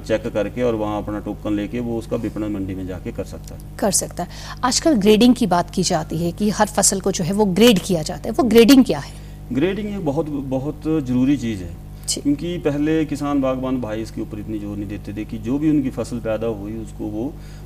चेक 0.07 0.27
करके 0.27 0.63
और 0.63 0.75
वहाँ 0.75 1.01
अपना 1.03 1.19
टोकन 1.19 1.53
लेके 1.53 1.79
वो 1.79 1.97
उसका 1.99 2.17
विपणन 2.17 2.51
मंडी 2.51 2.75
में 2.75 2.85
जाके 2.87 3.11
कर 3.11 3.23
सकता 3.25 3.55
है। 3.55 3.77
कर 3.79 3.91
सकता 3.91 4.23
है। 4.23 4.59
आजकल 4.63 4.93
ग्रेडिंग 4.97 5.35
की 5.35 5.47
बात 5.47 5.69
की 5.69 5.83
जाती 5.83 6.17
है 6.17 6.31
कि 6.31 6.49
हर 6.49 6.67
फ़सल 6.67 7.01
को 7.01 7.11
जो 7.11 7.23
है 7.23 7.33
वो 7.33 7.45
ग्रेड 7.45 7.79
किया 7.79 8.01
जाता 8.01 8.29
है। 8.29 8.35
वो 8.35 8.43
ग्रेडिंग 8.43 8.85
क्या 8.85 8.99
है? 8.99 9.13
ग्रेडिंग 9.53 9.89
एक 9.89 10.05
बहुत 10.05 10.29
बहुत 10.51 10.81
ज़रूरी 10.85 11.37
चीज़ 11.37 11.63
है। 11.63 11.83
क्योंकि 12.13 12.57
पहले 12.57 12.93
किसान 13.05 13.39
बागवान 13.41 13.79
भाई 13.81 14.01
इसके 14.01 14.21
ऊपर 14.21 14.39
इतनी 14.39 14.59
ज़ोर 14.59 14.77
नहीं 14.77 14.87
देते 14.89 15.13
थे 15.13 15.23
कि 15.25 15.37
जो 15.37 15.57
भी 15.59 15.69
उनकी 15.69 15.89
फ़सल 15.89 16.19
पैदा 16.19 16.47
हुई 16.47 16.73
उसको 16.77 17.05
वो 17.05 17.23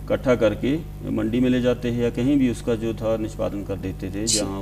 इकट्ठा 0.10 0.36
करके 0.36 0.76
मंडी 1.12 1.39
में 1.39 1.50
ले 1.50 1.62
जाते 1.62 1.89
हैं 1.91 2.02
या 2.04 2.10
कहीं 2.10 2.38
भी 2.38 2.50
उसका 2.50 2.76
जो 2.76 2.93
था 2.93 3.15
निष्पादन 3.17 3.63
कर 3.63 3.76
देते 3.78 4.10
थे 4.10 4.26
जहाँ 4.26 4.62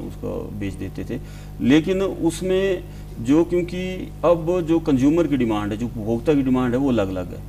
उसको 0.00 0.30
बेच 0.60 0.74
देते 0.74 1.04
थे। 1.04 1.18
लेकिन 1.62 2.02
उसमें 2.02 2.84
जो 3.20 3.44
क्योंकि 3.44 3.82
अब 4.24 4.60
जो 4.68 4.78
कंज्यूमर 4.80 5.26
की 5.26 5.36
डिमांड 5.36 5.72
है 5.72 5.78
जो 5.78 5.86
उपभोक्ता 5.86 6.34
की 6.34 6.42
डिमांड 6.42 6.74
है 6.74 6.78
वो 6.80 6.88
अलग 6.88 7.08
अलग 7.08 7.34
है। 7.34 7.42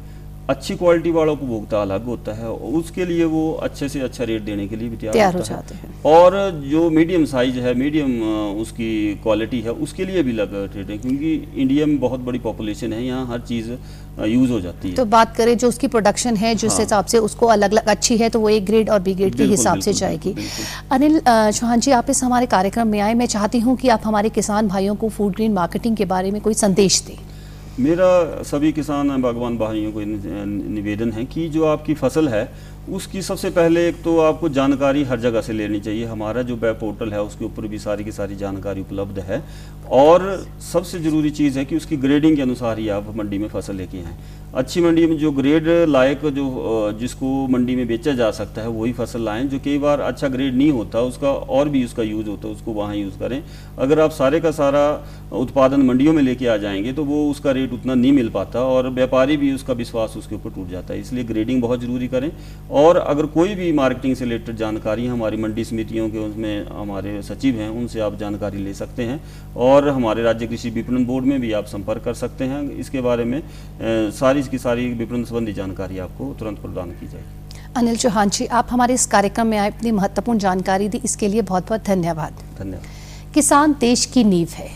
अच्छी 0.51 0.75
क्वालिटी 0.75 1.11
वाला 1.11 1.31
उपभोक्ता 1.31 1.81
अलग 1.81 2.05
होता 2.05 2.33
है 2.33 2.49
उसके 2.73 3.05
लिए 3.05 3.25
वो 3.27 3.43
अच्छे 3.63 3.89
से 3.89 3.99
अच्छा 4.01 4.23
रेट 4.23 4.41
देने 4.43 4.67
के 4.67 4.75
लिए 4.75 4.89
भी 4.89 4.97
तैयार 4.97 5.35
हो 5.35 5.41
जाते 5.43 5.75
हैं। 5.75 5.93
और 6.07 6.39
जो 6.65 6.89
मीडियम 6.91 7.25
साइज़ 7.27 7.59
है 7.59 7.73
मीडियम 7.75 8.11
उसकी 8.61 8.91
क्वालिटी 9.23 9.61
है 9.61 9.71
उसके 9.85 10.05
लिए 10.05 10.23
भी 10.23 10.31
लग 10.33 10.53
रेट 10.75 10.89
है 10.89 10.97
क्योंकि 10.97 11.33
इंडिया 11.57 11.85
में 11.85 11.99
बहुत 11.99 12.19
बड़ी 12.21 12.39
पॉपुलेशन 12.41 12.93
है 12.93 13.03
यहाँ 13.05 13.25
हर 13.27 13.39
चीज़ 13.47 13.71
यूज़ 14.27 14.51
हो 14.51 14.59
जाती 14.61 14.89
है। 14.89 14.95
तो 14.95 15.05
बात 15.07 15.35
करें 15.35 15.57
जो 15.57 15.67
उसकी 15.67 15.87
प्रोडक्शन 15.87 16.35
है 16.37 16.53
जिस 16.55 16.71
हाँ। 16.71 16.79
हिसाब 16.79 17.05
से 17.05 17.17
उसको 17.21 17.45
अलग 17.49 17.71
अलग 17.71 17.87
अच्छी 17.89 18.17
है 18.17 18.29
तो 18.29 18.39
वो 18.39 18.49
एक 18.49 18.65
ग्रेड 18.65 18.89
और 18.89 18.99
बी 19.01 19.13
ग्रेड 19.15 19.35
के 19.35 19.43
हिसाब 19.45 19.79
से 19.79 19.93
जाएगी। 19.95 20.35
अनिल 20.91 21.19
चौहान 21.19 21.79
जी 21.79 21.91
आप 21.93 22.09
इस 22.09 22.23
हमारे 22.23 22.45
कार्यक्रम 22.49 22.87
में 22.87 22.99
आए 22.99 23.13
मैं 23.13 23.25
चाहती 23.29 23.59
हूँ 23.59 23.77
कि 23.77 23.89
आप 23.89 24.01
हमारे 24.05 24.29
किसान 24.31 24.67
भाइयों 24.67 24.95
को 24.95 25.09
फ़ूड 25.09 25.35
ग्रीन 25.35 25.53
मार्केटिंग 25.53 25.97
के 25.97 26.05
बारे 26.05 26.31
में 26.31 26.41
कोई 26.41 26.53
संदेश 26.55 27.01
दें। 27.01 27.17
मेरा 27.79 28.43
सभी 28.43 28.71
किसान 28.73 29.21
बागवान 29.21 29.57
भाइयों 29.57 29.91
को 29.91 29.99
निवेदन 29.99 31.11
है 31.11 31.23
कि 31.25 31.47
जो 31.49 31.65
आपकी 31.65 31.93
फ़सल 31.93 32.27
है 32.29 32.43
उसकी 32.89 33.21
सबसे 33.21 33.49
पहले 33.49 33.87
एक 33.87 34.01
तो 34.03 34.17
आपको 34.19 34.49
जानकारी 34.49 35.03
हर 35.03 35.19
जगह 35.19 35.41
से 35.41 35.53
लेनी 35.53 35.79
चाहिए। 35.79 36.05
हमारा 36.05 36.41
जो 36.41 36.55
वेब 36.55 36.75
पोर्टल 36.75 37.11
है, 37.13 37.21
उसके 37.23 37.45
ऊपर 37.45 37.67
भी 37.67 37.79
सारी 37.79 38.03
की 38.03 38.11
सारी 38.11 38.35
जानकारी 38.35 38.81
उपलब्ध 38.81 39.19
है। 39.19 39.41
और 39.91 40.45
सबसे 40.63 40.99
ज़रूरी 40.99 41.29
चीज़ 41.29 41.59
है 41.59 41.65
कि 41.65 41.75
उसकी 41.75 41.97
ग्रेडिंग 41.97 42.35
के 42.35 42.41
अनुसार 42.41 42.79
ही 42.79 42.87
आप 42.89 43.15
मंडी 43.15 43.37
में 43.37 43.47
फ़सल 43.49 43.75
लेके 43.75 43.97
आएँ। 43.97 44.17
अच्छी 44.55 44.81
मंडी 44.81 45.05
में 45.05 45.17
जो 45.17 45.31
ग्रेड 45.31 45.67
लायक 45.89 46.25
जो 46.25 46.91
जिसको 46.99 47.47
मंडी 47.47 47.75
में 47.75 47.85
बेचा 47.87 48.13
जा 48.13 48.29
सकता 48.31 48.61
है, 48.61 48.67
वही 48.69 48.93
फ़सल 48.93 49.21
लाएँ, 49.21 49.43
जो 49.43 49.59
कई 49.59 49.77
बार 49.77 49.99
अच्छा 49.99 50.27
ग्रेड 50.27 50.55
नहीं 50.55 50.71
होता, 50.71 51.01
उसका 51.01 51.31
और 51.31 51.69
भी 51.69 51.83
उसका 51.85 52.03
यूज़ 52.03 52.27
होता 52.29 52.47
है, 52.47 52.53
उसको 52.53 52.71
वहाँ 52.71 52.95
यूज़ 52.95 53.19
करें। 53.19 53.41
अगर 53.79 53.99
आप 53.99 54.11
सारे 54.11 54.39
का 54.39 54.51
सारा 54.51 54.83
उत्पादन 55.33 55.81
मंडियों 55.81 56.13
में 56.13 56.21
लेके 56.23 56.47
आ 56.47 56.57
जाएँगे 56.57 56.93
तो 56.93 57.03
वो 57.05 57.29
उसका 57.31 57.51
रेट 57.51 57.73
उतना 57.73 57.93
नहीं 57.93 58.11
मिल 58.11 58.29
पाता 58.29 58.63
और 58.63 58.89
व्यापारी 58.89 59.37
भी 59.37 59.53
उसका 59.53 59.73
विश्वास 59.73 60.17
उसके 60.17 60.35
ऊपर 60.35 60.49
टूट 60.49 60.69
जाता 60.69 60.93
है। 60.93 60.99
इसलिए 60.99 61.23
ग्रेडिंग 61.23 61.61
बहुत 61.61 61.81
ज़रूरी 61.81 62.07
करें 62.07 62.29
और 62.71 62.97
अगर 62.97 63.25
कोई 63.25 63.55
भी 63.55 63.71
मार्केटिंग 63.71 64.15
से 64.15 64.23
रिलेटेड 64.25 64.55
जानकारी 64.55 65.07
हमारी 65.07 65.37
मंडी 65.37 65.63
समितियों 65.63 66.09
के 66.09 66.17
उसमें 66.17 66.67
हमारे 66.67 67.21
सचिव 67.21 67.55
हैं 67.55 67.69
उनसे 67.69 67.99
आप 67.99 68.17
जानकारी 68.17 68.57
ले 68.57 68.73
सकते 68.73 69.03
हैं 69.03 69.19
और 69.57 69.87
हमारे 69.89 70.23
राज्य 70.23 70.47
कृषि 70.47 70.69
विपणन 70.69 71.05
बोर्ड 71.05 71.25
में 71.25 71.39
भी 71.41 71.51
आप 71.51 71.65
संपर्क 71.65 72.03
कर 72.03 72.13
सकते 72.13 72.43
हैं। 72.43 72.61
इसके 72.71 73.01
बारे 73.01 73.23
में 73.23 73.41
सारी 74.11 74.43
की 74.43 74.57
सारी 74.57 74.87
विपणन 74.93 75.23
संबंधी 75.23 75.53
जानकारी 75.53 75.97
आपको 75.99 76.33
तुरंत 76.39 76.59
प्रदान 76.59 76.91
की 76.91 77.07
जाएगी। 77.07 77.59
अनिल 77.75 77.97
चौहान 77.97 78.29
जी 78.29 78.45
आप 78.45 78.67
हमारे 78.71 78.93
इस 78.93 79.05
कार्यक्रम 79.07 79.47
में 79.47 79.57
आए 79.57 79.71
अपनी 79.71 79.91
महत्वपूर्ण 79.91 80.39
जानकारी 80.39 80.87
दी 80.89 81.01
इसके 81.03 81.27
लिए 81.27 81.41
बहुत 81.41 81.67
बहुत 81.67 81.83
धन्यवाद। 81.85 82.43
धन्यवाद। 82.59 83.33
किसान 83.33 83.75
देश 83.79 84.05
की 84.05 84.23
नींव 84.23 84.49
है। 84.53 84.69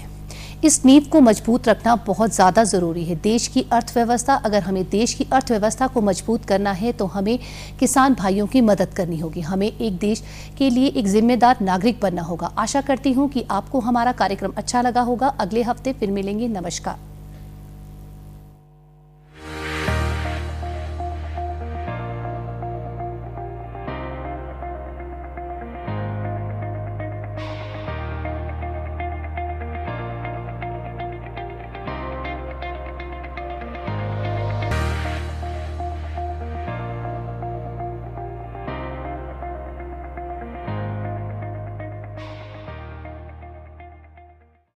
इस 0.64 0.86
नींव 0.86 1.04
को 1.12 1.20
मज़बूत 1.22 1.68
रखना 1.68 1.96
बहुत 1.98 2.34
ज़्यादा 2.34 2.64
ज़रूरी 2.64 3.04
है। 3.04 3.16
देश 3.16 3.48
की 3.48 3.66
अर्थव्यवस्था, 3.72 4.36
अगर 4.36 4.62
हमें 4.64 4.84
देश 4.90 5.14
की 5.14 5.28
अर्थव्यवस्था 5.34 5.88
को 5.88 6.02
मज़बूत 6.02 6.46
करना 6.46 6.72
है 6.72 6.92
तो 6.92 7.06
हमें 7.08 7.38
किसान 7.80 8.14
भाइयों 8.14 8.48
की 8.48 8.62
मदद 8.62 8.94
करनी 8.94 9.20
होगी। 9.20 9.42
हमें 9.42 9.68
एक 9.68 9.98
देश 10.00 10.24
के 10.58 10.70
लिए 10.70 10.88
एक 10.90 11.08
जिम्मेदार 11.08 11.58
नागरिक 11.62 12.00
बनना 12.02 12.22
होगा। 12.22 12.52
आशा 12.58 12.82
करती 12.82 13.12
हूँ 13.14 13.30
कि 13.30 13.46
आपको 13.52 13.80
हमारा 13.80 14.12
कार्यक्रम 14.14 14.54
अच्छा 14.58 14.82
लगा 14.82 15.02
होगा। 15.02 15.28
अगले 15.40 15.64
हफ़्ते 15.64 15.94
फिर 15.94 16.12
मिलेंगे। 16.12 16.48
नमस्कार। 16.50 17.15